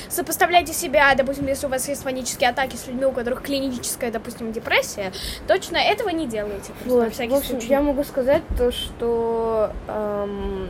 сопоставляйте 0.08 0.72
себя, 0.72 1.14
допустим, 1.14 1.46
если 1.46 1.66
у 1.66 1.70
вас 1.70 1.88
есть 1.88 2.04
панические 2.04 2.50
атаки 2.50 2.76
с 2.76 2.86
людьми, 2.86 3.04
у 3.06 3.12
которых 3.12 3.42
клиническая, 3.42 4.10
допустим, 4.10 4.52
депрессия, 4.52 5.12
точно 5.46 5.76
этого 5.78 6.10
не 6.10 6.26
делайте. 6.26 6.72
На 6.84 6.92
Вот, 6.92 7.12
всякий 7.12 7.30
в 7.32 7.36
общем, 7.36 7.50
случай. 7.52 7.68
я 7.68 7.80
могу 7.80 8.04
сказать 8.04 8.42
то, 8.58 8.70
что 8.72 9.70
эм, 9.88 10.68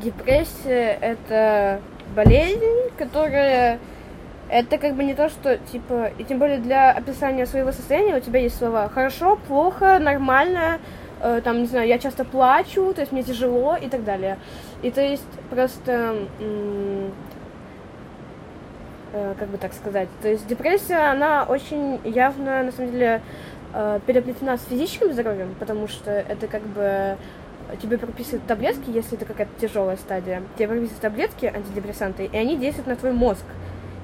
депрессия 0.00 0.98
это 1.00 1.80
болезнь, 2.14 2.90
которая 2.98 3.78
это 4.48 4.78
как 4.78 4.96
бы 4.96 5.04
не 5.04 5.14
то, 5.14 5.28
что 5.28 5.58
типа, 5.58 6.10
и 6.18 6.24
тем 6.24 6.38
более 6.38 6.58
для 6.58 6.90
описания 6.90 7.46
своего 7.46 7.72
состояния 7.72 8.16
у 8.16 8.20
тебя 8.20 8.40
есть 8.40 8.58
слова 8.58 8.88
хорошо, 8.88 9.38
плохо, 9.46 9.98
нормально, 10.00 10.80
э, 11.22 11.40
там, 11.44 11.60
не 11.60 11.66
знаю, 11.66 11.86
я 11.86 11.98
часто 11.98 12.24
плачу, 12.24 12.92
то 12.92 13.00
есть 13.00 13.12
мне 13.12 13.22
тяжело 13.22 13.76
и 13.76 13.88
так 13.88 14.04
далее. 14.04 14.38
И 14.82 14.90
то 14.90 15.00
есть 15.00 15.22
просто 15.50 16.16
э, 19.12 19.34
как 19.38 19.48
бы 19.48 19.58
так 19.58 19.72
сказать. 19.72 20.08
То 20.20 20.28
есть 20.28 20.46
депрессия, 20.48 21.10
она 21.10 21.44
очень 21.44 22.00
явно, 22.04 22.64
на 22.64 22.72
самом 22.72 22.90
деле, 22.90 23.22
э, 23.72 24.00
переплетена 24.04 24.56
с 24.56 24.64
физическим 24.64 25.12
здоровьем, 25.12 25.54
потому 25.60 25.86
что 25.86 26.10
это 26.10 26.48
как 26.48 26.62
бы 26.62 27.16
тебе 27.76 27.98
прописывают 27.98 28.46
таблетки, 28.46 28.90
если 28.90 29.16
это 29.16 29.24
какая-то 29.24 29.52
тяжелая 29.60 29.96
стадия, 29.96 30.42
тебе 30.56 30.68
прописывают 30.68 31.00
таблетки, 31.00 31.46
антидепрессанты, 31.46 32.26
и 32.26 32.36
они 32.36 32.56
действуют 32.56 32.88
на 32.88 32.96
твой 32.96 33.12
мозг. 33.12 33.44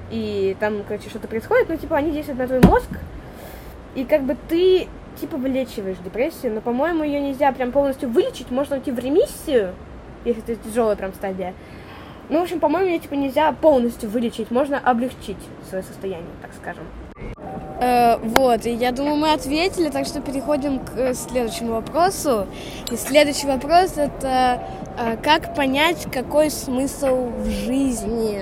И 0.09 0.55
там, 0.59 0.83
короче, 0.87 1.09
что-то 1.09 1.27
происходит, 1.27 1.69
ну, 1.69 1.77
типа, 1.77 1.97
они 1.97 2.11
действуют 2.11 2.39
на 2.39 2.47
твой 2.47 2.61
мозг, 2.61 2.89
и 3.95 4.05
как 4.05 4.23
бы 4.23 4.37
ты, 4.47 4.87
типа, 5.19 5.37
вылечиваешь 5.37 5.97
депрессию, 5.97 6.53
но, 6.53 6.61
по-моему, 6.61 7.03
ее 7.03 7.19
нельзя 7.19 7.51
прям 7.51 7.71
полностью 7.71 8.09
вылечить, 8.09 8.51
можно 8.51 8.77
уйти 8.77 8.91
в 8.91 8.99
ремиссию, 8.99 9.73
если 10.23 10.43
это 10.43 10.55
тяжелая 10.55 10.95
прям 10.95 11.13
стадия. 11.13 11.53
Ну, 12.29 12.39
в 12.39 12.43
общем, 12.43 12.59
по-моему, 12.59 12.89
ее, 12.89 12.99
типа, 12.99 13.15
нельзя 13.15 13.51
полностью 13.53 14.09
вылечить, 14.09 14.51
можно 14.51 14.77
облегчить 14.79 15.37
свое 15.69 15.83
состояние, 15.83 16.29
так 16.41 16.51
скажем. 16.53 16.83
Э, 17.79 18.17
вот, 18.17 18.65
и 18.65 18.73
я 18.73 18.91
думаю, 18.91 19.17
мы 19.17 19.33
ответили, 19.33 19.89
так 19.89 20.05
что 20.05 20.19
переходим 20.19 20.79
к 20.79 20.91
э, 20.97 21.13
следующему 21.13 21.73
вопросу. 21.73 22.47
И 22.91 22.95
следующий 22.95 23.47
вопрос 23.47 23.97
это 23.97 24.63
э, 24.97 25.17
как 25.17 25.53
понять, 25.53 26.07
какой 26.11 26.49
смысл 26.49 27.29
в 27.37 27.45
жизни. 27.49 28.41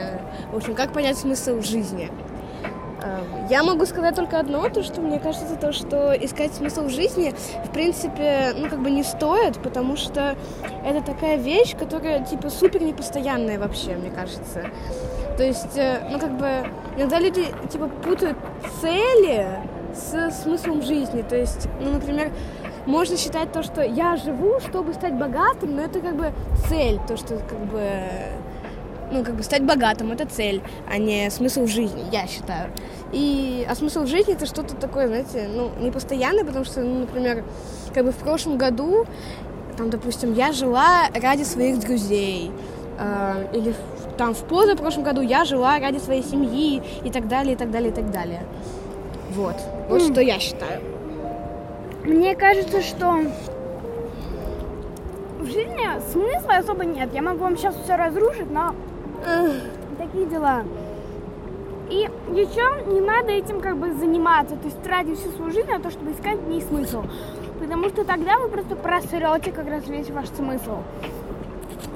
В 0.54 0.58
общем, 0.58 0.74
как 0.74 0.94
понять 0.94 1.18
смысл 1.18 1.56
в 1.58 1.66
жизни. 1.66 2.10
Э, 3.04 3.20
Я 3.50 3.64
могу 3.64 3.86
сказать 3.86 4.16
только 4.16 4.40
одно, 4.40 4.70
то 4.70 4.84
что 4.84 5.02
мне 5.02 5.20
кажется, 5.20 5.58
то, 5.58 5.74
что 5.74 6.14
искать 6.14 6.54
смысл 6.54 6.84
в 6.84 6.90
жизни, 6.90 7.34
в 7.66 7.72
принципе, 7.74 8.54
ну, 8.56 8.70
как 8.70 8.82
бы 8.82 8.90
не 8.90 9.04
стоит, 9.04 9.58
потому 9.58 9.98
что 9.98 10.38
это 10.86 11.02
такая 11.02 11.36
вещь, 11.36 11.76
которая, 11.78 12.24
типа, 12.24 12.50
супер 12.50 12.82
непостоянная 12.82 13.60
вообще, 13.60 13.96
мне 13.96 14.12
кажется. 14.12 14.64
То 15.38 15.44
есть, 15.44 15.76
э, 15.76 16.08
ну, 16.10 16.20
как 16.20 16.38
бы, 16.38 16.68
иногда 16.98 17.20
люди, 17.20 17.46
типа, 17.72 17.90
путают 18.04 18.38
цели 18.82 19.48
с 19.94 20.44
смыслом 20.44 20.82
жизни. 20.82 21.22
То 21.22 21.36
есть, 21.36 21.68
ну, 21.82 21.92
например, 21.92 22.32
можно 22.86 23.18
считать 23.18 23.52
то, 23.52 23.64
что 23.64 23.82
я 23.82 24.16
живу, 24.16 24.60
чтобы 24.60 24.94
стать 24.94 25.14
богатым, 25.14 25.76
но 25.76 25.82
это 25.82 26.00
как 26.00 26.16
бы 26.16 26.32
цель, 26.70 27.00
то, 27.08 27.18
что 27.18 27.38
как 27.38 27.60
бы, 27.66 27.90
ну, 29.12 29.24
как 29.24 29.36
бы 29.36 29.44
стать 29.44 29.64
богатым, 29.64 30.12
это 30.12 30.26
цель, 30.26 30.62
а 30.90 30.98
не 30.98 31.30
смысл 31.32 31.66
жизни, 31.66 32.04
я 32.12 32.28
считаю. 32.28 32.72
И, 33.12 33.66
а 33.70 33.76
смысл 33.76 34.06
жизни 34.06 34.34
это 34.34 34.46
что-то 34.46 34.76
такое, 34.76 35.08
знаете, 35.08 35.50
ну, 35.54 35.72
непостоянное, 35.84 36.46
потому 36.46 36.66
что, 36.66 36.82
ну, 36.82 37.00
например, 37.00 37.44
как 37.94 38.06
бы 38.06 38.12
в 38.12 38.18
прошлом 38.18 38.58
году, 38.58 39.06
там, 39.78 39.90
допустим, 39.90 40.34
я 40.34 40.52
жила 40.52 41.08
ради 41.14 41.44
своих 41.44 41.80
друзей, 41.80 42.52
э, 42.98 43.48
или 43.54 43.74
там 44.18 44.34
в 44.34 44.44
позапрошлом 44.44 45.04
году 45.04 45.22
я 45.22 45.46
жила 45.46 45.80
ради 45.80 45.98
своей 45.98 46.24
семьи 46.24 46.82
и 47.04 47.12
так 47.12 47.28
далее, 47.28 47.54
и 47.54 47.58
так 47.58 47.72
далее, 47.72 47.92
и 47.92 47.94
так 47.94 48.12
далее. 48.12 48.44
Вот. 49.32 49.56
Вот 49.90 50.02
что 50.02 50.22
я 50.22 50.40
считаю. 50.40 50.82
Мне 52.04 52.36
кажется, 52.36 52.82
что 52.82 53.24
в 55.40 55.46
жизни 55.46 55.88
смысла 56.12 56.58
особо 56.58 56.86
нет. 56.86 57.10
Я 57.14 57.22
могу 57.22 57.40
вам 57.40 57.58
сейчас 57.58 57.76
все 57.84 57.96
разрушить, 57.96 58.50
но 58.50 58.74
такие 59.98 60.26
дела. 60.26 60.64
И 61.90 62.10
еще 62.34 62.92
не 62.92 63.00
надо 63.00 63.32
этим 63.32 63.62
как 63.62 63.78
бы 63.78 63.94
заниматься, 63.94 64.56
то 64.56 64.66
есть 64.66 64.82
тратить 64.82 65.20
всю 65.20 65.30
свою 65.32 65.52
жизнь 65.52 65.70
на 65.70 65.80
то, 65.80 65.92
чтобы 65.92 66.12
искать 66.12 66.40
в 66.40 66.48
ней 66.48 66.62
смысл. 66.62 67.04
Потому 67.60 67.90
что 67.90 68.04
тогда 68.04 68.38
вы 68.40 68.50
просто 68.50 68.76
просрете 68.76 69.52
как 69.52 69.68
раз 69.70 69.88
весь 69.88 70.10
ваш 70.10 70.30
смысл. 70.30 70.78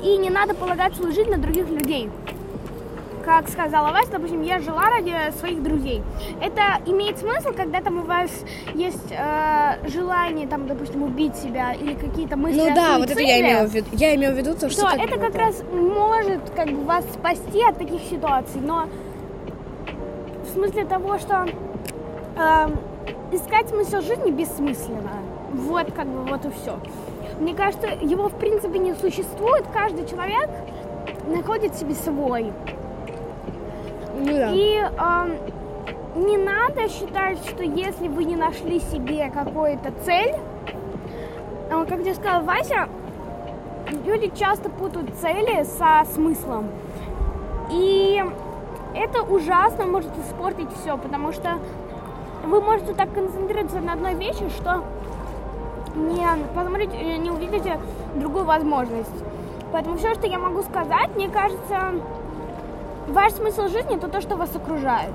И 0.04 0.18
не 0.18 0.30
надо 0.30 0.54
полагать 0.54 0.96
свою 0.96 1.14
жизнь 1.14 1.30
на 1.30 1.38
других 1.38 1.70
людей. 1.70 2.10
Как 3.26 3.50
сказала 3.50 3.92
Вася, 3.92 4.12
допустим, 4.14 4.42
я 4.42 4.60
жила 4.60 4.84
ради 4.90 5.14
своих 5.38 5.62
друзей. 5.62 6.02
Это 6.42 6.82
имеет 6.86 7.20
смысл, 7.20 7.50
когда 7.56 7.82
там 7.82 8.00
у 8.00 8.04
вас 8.04 8.32
есть 8.74 9.12
э, 9.12 9.88
желание, 9.88 10.48
там, 10.48 10.68
допустим, 10.68 11.04
убить 11.04 11.36
себя 11.36 11.74
или 11.74 11.94
какие-то 11.94 12.38
мысли 12.38 12.58
Ну 12.58 12.72
о 12.72 12.76
да, 12.76 12.98
вот 12.98 13.12
это 13.12 13.22
я 13.22 13.36
суициде 13.36 13.42
имела 13.42 13.68
в 13.68 13.74
виду. 13.74 13.88
Я 13.92 14.16
имела 14.16 14.34
в 14.34 14.38
виду 14.38 14.56
то, 14.56 14.70
что... 14.70 14.88
это 14.88 15.20
как 15.20 15.36
раз 15.36 15.62
может 15.72 16.50
как 16.56 16.70
бы 16.70 16.84
вас 16.86 17.06
спасти 17.14 17.62
от 17.62 17.78
таких 17.78 18.02
ситуаций, 18.04 18.62
но 18.62 18.88
в 20.50 20.54
смысле 20.54 20.86
того, 20.86 21.20
что 21.20 21.46
эм, 22.38 22.80
искать 23.32 23.70
смысл 23.70 24.02
жизни 24.02 24.32
бессмысленно. 24.32 25.22
Вот 25.54 25.92
как 25.94 26.08
бы 26.08 26.24
вот 26.24 26.46
и 26.46 26.50
все. 26.52 26.80
Мне 27.40 27.56
кажется, 27.56 27.88
его 28.02 28.28
в 28.28 28.36
принципе 28.36 28.80
не 28.80 28.94
существует. 28.96 29.66
Каждый 29.74 30.06
человек 30.08 30.50
находит 31.28 31.76
себе 31.76 31.94
свой. 31.96 32.52
Ну 34.18 34.26
да. 34.26 34.52
И 34.54 34.76
эм, 34.76 36.26
не 36.26 36.38
надо 36.38 36.90
считать, 36.90 37.38
что 37.46 37.64
если 37.64 38.08
вы 38.10 38.26
не 38.26 38.36
нашли 38.36 38.80
себе 38.80 39.30
какую-то 39.30 39.92
цель, 40.06 40.36
А, 41.72 41.86
Как 41.86 42.00
тебе 42.00 42.16
сказал 42.16 42.44
Вася, 42.44 42.90
люди 44.06 44.32
часто 44.36 44.70
путают 44.70 45.14
цели 45.16 45.64
со 45.64 46.04
смыслом. 46.14 46.68
И 47.72 48.24
это 48.96 49.22
ужасно 49.22 49.86
может 49.86 50.12
испортить 50.18 50.70
все, 50.82 50.98
потому 50.98 51.32
что 51.32 51.60
вы 52.44 52.60
можете 52.60 52.94
так 52.94 53.14
концентрироваться 53.14 53.80
на 53.80 53.94
одной 53.94 54.16
вещи, 54.16 54.50
что 54.58 54.84
не 55.96 56.28
посмотрите, 56.56 56.96
э, 56.98 57.18
не 57.18 57.32
увидите 57.32 57.80
другую 58.16 58.46
возможность. 58.46 59.10
Поэтому 59.72 59.98
все, 59.98 60.14
что 60.16 60.28
я 60.28 60.40
могу 60.40 60.64
сказать, 60.64 61.16
мне 61.16 61.30
кажется, 61.30 61.94
ваш 63.08 63.34
смысл 63.34 63.68
жизни 63.68 63.98
это 63.98 64.08
то, 64.08 64.22
что 64.22 64.36
вас 64.36 64.56
окружает. 64.56 65.14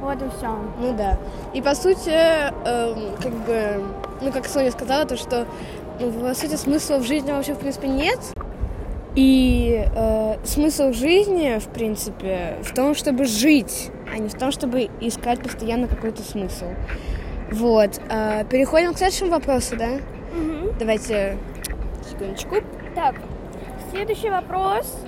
Вот 0.00 0.16
и 0.20 0.28
все. 0.36 0.58
Ну 0.80 0.92
да. 0.96 1.16
И 1.52 1.62
по 1.62 1.74
сути, 1.74 2.10
эм, 2.10 3.16
как 3.22 3.32
бы, 3.32 3.84
ну 4.20 4.32
как 4.32 4.46
Соня 4.46 4.72
сказала, 4.72 5.04
то 5.04 5.16
что 5.16 5.46
ну, 6.00 6.10
по 6.10 6.34
сути 6.34 6.56
смысла 6.56 6.98
в 6.98 7.04
жизни 7.04 7.30
вообще 7.30 7.54
в 7.54 7.58
принципе 7.58 7.88
нет. 7.88 8.18
И 9.14 9.84
э, 9.94 10.36
смысл 10.44 10.92
жизни, 10.92 11.58
в 11.58 11.68
принципе, 11.68 12.56
в 12.62 12.74
том, 12.74 12.94
чтобы 12.94 13.26
жить, 13.26 13.90
а 14.12 14.18
не 14.18 14.28
в 14.28 14.34
том, 14.34 14.50
чтобы 14.50 14.88
искать 15.00 15.42
постоянно 15.42 15.86
какой-то 15.86 16.22
смысл. 16.22 16.66
Вот. 17.52 18.00
э, 18.08 18.44
переходим 18.48 18.94
к 18.94 18.98
следующему 18.98 19.30
вопросу, 19.30 19.76
да? 19.76 19.98
Давайте 20.78 21.36
секундочку. 22.08 22.56
Так, 22.94 23.16
следующий 23.90 24.30
вопрос. 24.30 24.98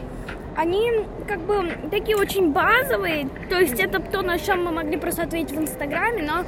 Они 0.57 0.90
как 1.26 1.40
бы 1.40 1.72
такие 1.90 2.16
очень 2.16 2.52
базовые, 2.52 3.28
то 3.50 3.59
есть 3.59 3.80
это 3.80 3.98
то, 3.98 4.22
на 4.22 4.38
чем 4.38 4.64
мы 4.64 4.70
могли 4.70 4.96
просто 4.96 5.22
ответить 5.24 5.57
в 5.57 5.61
Инстаграме, 5.61 6.22
но 6.22 6.44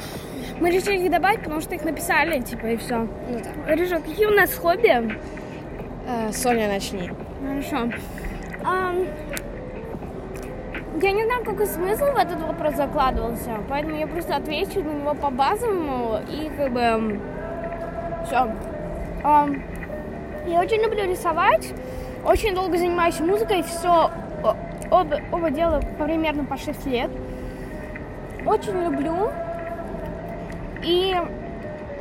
мы 0.60 0.70
решили 0.70 1.04
их 1.04 1.10
добавить, 1.10 1.40
потому 1.40 1.60
что 1.60 1.74
их 1.74 1.84
написали, 1.84 2.40
типа, 2.40 2.66
и 2.66 2.76
все. 2.76 2.98
Ну 2.98 3.08
да. 3.66 3.74
Рыжок, 3.74 4.04
какие 4.04 4.26
у 4.26 4.30
нас 4.30 4.54
хобби? 4.54 5.18
Э, 6.06 6.32
Соня, 6.32 6.68
начни. 6.68 7.10
Хорошо. 7.42 7.90
Ам, 8.64 9.06
я 11.02 11.12
не 11.12 11.24
знаю, 11.24 11.44
какой 11.44 11.66
смысл 11.66 12.04
в 12.06 12.16
этот 12.16 12.40
вопрос 12.40 12.74
закладывался, 12.74 13.50
поэтому 13.68 13.96
я 13.96 14.06
просто 14.06 14.36
отвечу 14.36 14.82
на 14.82 14.90
него 14.90 15.14
по 15.14 15.30
базовому 15.30 16.20
и 16.28 16.50
как 16.56 16.72
бы 16.72 17.20
все. 18.26 18.48
я 20.46 20.60
очень 20.60 20.82
люблю 20.82 21.04
рисовать, 21.04 21.72
очень 22.24 22.54
долго 22.54 22.78
занимаюсь 22.78 23.20
музыкой, 23.20 23.62
все 23.62 24.10
оба, 24.90 25.20
оба 25.32 25.50
дела 25.50 25.80
примерно 25.98 26.44
по 26.44 26.56
6 26.56 26.86
лет. 26.86 27.10
Очень 28.44 28.82
люблю. 28.84 29.30
И 30.82 31.16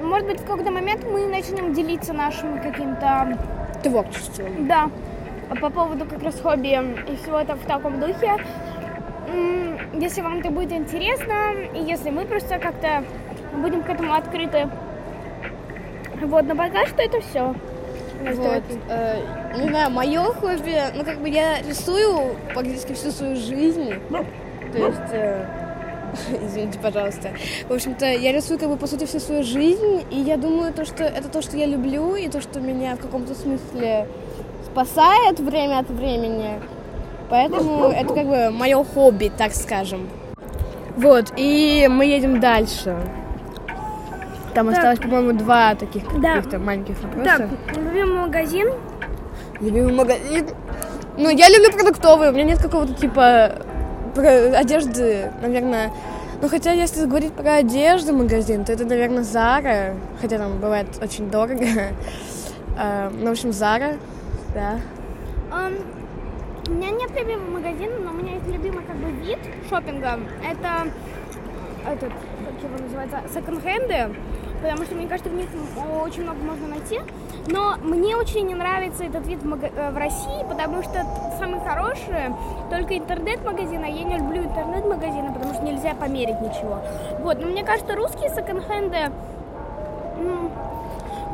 может 0.01 0.27
быть 0.27 0.39
в 0.39 0.45
какой-то 0.45 0.71
момент 0.71 1.05
мы 1.12 1.27
начнем 1.27 1.73
делиться 1.73 2.13
нашими 2.13 2.60
каким-то 2.60 3.38
Творчеством. 3.81 4.67
да, 4.67 4.89
по 5.62 5.69
поводу 5.69 6.05
как 6.05 6.23
раз 6.23 6.39
хобби 6.39 6.79
и 7.08 7.15
всего 7.17 7.39
это 7.39 7.55
в 7.55 7.65
таком 7.65 7.99
духе. 7.99 8.38
Если 9.99 10.21
вам 10.21 10.39
это 10.39 10.49
будет 10.49 10.71
интересно, 10.71 11.53
и 11.73 11.79
если 11.79 12.10
мы 12.10 12.25
просто 12.25 12.60
как-то 12.60 13.03
будем 13.53 13.81
к 13.84 13.89
этому 13.89 14.13
открыты. 14.13 14.69
Вот, 16.21 16.45
но 16.45 16.55
пока 16.55 16.86
что 16.86 17.01
это 17.01 17.21
все. 17.21 17.55
Вот, 18.21 18.63
э, 18.89 19.21
не 19.58 19.69
знаю, 19.69 19.91
мое 19.91 20.23
хобби, 20.34 20.81
ну 20.95 21.03
как 21.03 21.19
бы 21.19 21.29
я 21.29 21.62
рисую 21.62 22.36
практически 22.53 22.93
всю 22.93 23.12
свою 23.12 23.36
жизнь. 23.36 23.93
То 24.73 24.88
есть, 24.88 25.12
э, 25.12 25.45
извините, 26.45 26.79
пожалуйста. 26.79 27.31
В 27.67 27.73
общем-то, 27.73 28.05
я 28.05 28.31
рисую 28.31 28.60
как 28.60 28.69
бы 28.69 28.77
по 28.77 28.88
сути 28.88 29.05
всю 29.05 29.19
свою 29.19 29.43
жизнь, 29.43 30.05
и 30.12 30.19
я 30.19 30.38
думаю, 30.38 30.73
то, 30.73 30.86
что 30.86 31.03
это 31.03 31.29
то, 31.29 31.41
что 31.41 31.58
я 31.58 31.65
люблю, 31.65 32.15
и 32.15 32.27
то, 32.29 32.41
что 32.41 32.60
меня 32.60 32.95
в 32.95 32.99
каком-то 32.99 33.36
смысле 33.36 34.08
спасает 34.65 35.39
время 35.39 35.79
от 35.79 35.89
времени. 35.89 36.60
Поэтому 37.29 37.85
это 37.89 38.13
как 38.13 38.25
бы 38.27 38.49
мое 38.51 38.83
хобби, 38.83 39.31
так 39.35 39.53
скажем. 39.53 40.07
Вот, 40.95 41.33
и 41.35 41.88
мы 41.91 42.05
едем 42.05 42.39
дальше. 42.39 42.95
Там 44.53 44.67
Так. 44.67 44.75
осталось, 44.77 44.99
по-моему, 44.99 45.33
два 45.33 45.75
таких 45.75 46.03
Да. 46.21 46.35
каких-то 46.35 46.59
маленьких 46.59 47.01
вопроса. 47.01 47.49
Так, 47.67 47.77
любимый 47.77 48.21
магазин. 48.21 48.67
Любимый 49.59 49.93
магазин. 49.93 50.47
Ну, 51.17 51.29
я 51.29 51.49
люблю 51.49 51.71
продуктовые. 51.73 52.31
У 52.31 52.33
меня 52.33 52.45
нет 52.45 52.61
какого-то 52.61 52.93
типа 52.93 53.51
про- 54.13 54.57
одежды, 54.57 55.31
наверное. 55.41 55.91
Ну, 56.41 56.47
хотя, 56.49 56.71
если 56.71 57.05
говорить 57.05 57.33
про 57.33 57.55
одежду 57.55 58.13
магазин, 58.13 58.63
то 58.65 58.71
это, 58.73 58.85
наверное, 58.85 59.23
Зара. 59.23 59.95
Хотя 60.21 60.38
там 60.38 60.57
бывает 60.59 60.88
очень 61.01 61.29
дорого. 61.29 61.65
А, 62.77 63.09
Ну, 63.09 63.27
в 63.29 63.31
общем, 63.31 63.53
Зара, 63.53 63.93
да. 64.53 64.79
У 66.67 66.71
меня 66.71 66.91
нет 66.91 67.12
любимого 67.12 67.51
магазина, 67.51 67.97
но 68.04 68.12
у 68.12 68.13
меня 68.13 68.34
есть 68.34 68.47
любимый 68.47 68.84
как 68.84 68.95
бы 68.95 69.12
вид 69.12 69.39
шопинга. 69.69 70.19
Это 70.43 70.91
этот, 71.88 72.12
как 72.12 72.63
его 72.63 72.78
называется, 72.82 73.21
секонд-хенды. 73.34 74.15
Потому 74.62 74.86
что, 74.86 74.95
мне 74.95 75.08
кажется, 75.08 75.30
в 75.30 75.36
них 75.36 75.47
очень 76.01 76.23
много 76.23 76.39
можно 76.39 76.67
найти. 76.67 76.99
Но 77.47 77.75
мне 77.84 78.15
очень 78.15 78.47
не 78.47 78.56
нравится 78.56 79.04
этот 79.04 79.28
вид 79.28 79.43
в, 79.43 79.63
э, 79.63 79.97
России, 79.97 80.43
потому 80.49 80.82
что 80.82 81.06
самые 81.38 81.62
хорошие 81.63 82.36
только 82.71 82.97
интернет-магазины, 82.97 83.84
а 83.86 83.88
я 83.88 84.04
не 84.04 84.17
люблю 84.17 84.43
интернет-магазины, 84.43 85.32
потому 85.32 85.54
что 85.54 85.63
нельзя 85.63 85.93
померить 85.93 86.41
ничего. 86.41 86.80
Вот, 87.19 87.39
но 87.39 87.47
мне 87.47 87.63
кажется, 87.63 87.95
русские 87.95 88.30
секонд-хенды, 88.30 89.12
ну, 90.17 90.49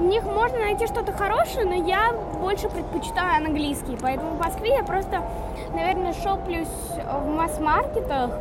в 0.01 0.03
них 0.03 0.23
можно 0.23 0.57
найти 0.57 0.87
что-то 0.87 1.11
хорошее, 1.11 1.65
но 1.65 1.75
я 1.75 2.11
больше 2.41 2.69
предпочитаю 2.69 3.45
английский. 3.45 3.97
Поэтому 4.01 4.31
в 4.31 4.39
Москве 4.39 4.75
я 4.75 4.83
просто, 4.83 5.21
наверное, 5.73 6.13
шоплюсь 6.13 6.67
в 6.97 7.27
масс-маркетах, 7.27 8.31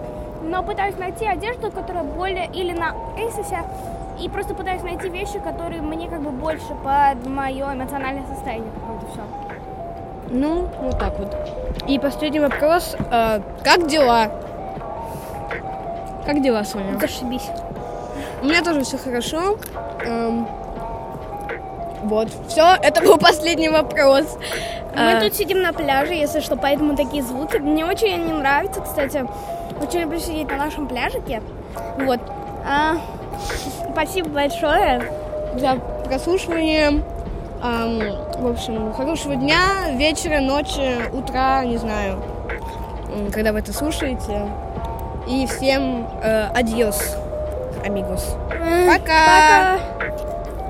но 0.42 0.62
пытаюсь 0.62 0.96
найти 0.96 1.26
одежду, 1.26 1.70
которая 1.70 2.04
более 2.04 2.46
или 2.46 2.72
на 2.72 2.94
Эйсосе, 3.18 3.58
и 4.18 4.28
просто 4.30 4.54
пытаюсь 4.54 4.82
найти 4.82 5.10
вещи, 5.10 5.38
которые 5.38 5.82
мне 5.82 6.08
как 6.08 6.22
бы 6.22 6.30
больше 6.30 6.74
под 6.82 7.26
мое 7.26 7.74
эмоциональное 7.74 8.24
состояние. 8.26 8.70
И 8.70 9.12
все. 9.12 9.22
Ну, 10.30 10.66
вот 10.80 10.98
так 10.98 11.18
вот. 11.18 11.36
И 11.86 11.98
последний 11.98 12.40
вопрос. 12.40 12.96
а, 13.10 13.42
как 13.62 13.86
дела? 13.86 14.30
Как 16.24 16.40
дела, 16.42 16.64
Соня? 16.64 16.98
Зашибись. 16.98 17.50
У 18.40 18.46
меня 18.46 18.62
тоже 18.62 18.82
все 18.82 18.96
хорошо. 18.96 19.56
Эм, 20.02 20.46
вот, 22.10 22.28
все, 22.48 22.74
это 22.82 23.02
был 23.02 23.16
последний 23.18 23.68
вопрос. 23.68 24.36
Мы 24.96 25.12
А, 25.12 25.20
тут 25.20 25.34
сидим 25.34 25.62
на 25.62 25.72
пляже, 25.72 26.12
если 26.12 26.40
что, 26.40 26.56
поэтому 26.56 26.96
такие 26.96 27.22
звуки. 27.22 27.56
Мне 27.58 27.86
очень 27.86 28.12
они 28.12 28.32
нравятся, 28.32 28.80
кстати. 28.80 29.24
Очень 29.80 30.00
люблю 30.00 30.18
сидеть 30.18 30.48
на 30.48 30.56
нашем 30.56 30.88
пляжике. 30.88 31.40
Вот. 31.98 32.20
А, 32.68 32.96
спасибо 33.92 34.28
большое. 34.28 35.02
за 35.54 35.76
прослушивание. 36.04 37.02
Ам, 37.62 38.00
в 38.38 38.46
общем, 38.46 38.92
хорошего 38.92 39.36
дня, 39.36 39.92
вечера, 39.94 40.40
ночи, 40.40 40.96
утра, 41.12 41.64
не 41.64 41.76
знаю, 41.76 42.22
когда 43.32 43.52
вы 43.52 43.58
это 43.60 43.72
слушаете. 43.72 44.48
И 45.28 45.46
всем 45.46 46.08
э, 46.22 46.48
адьос, 46.54 47.16
амигос. 47.84 48.34
Пока! 48.88 48.98
Пока. 48.98 49.78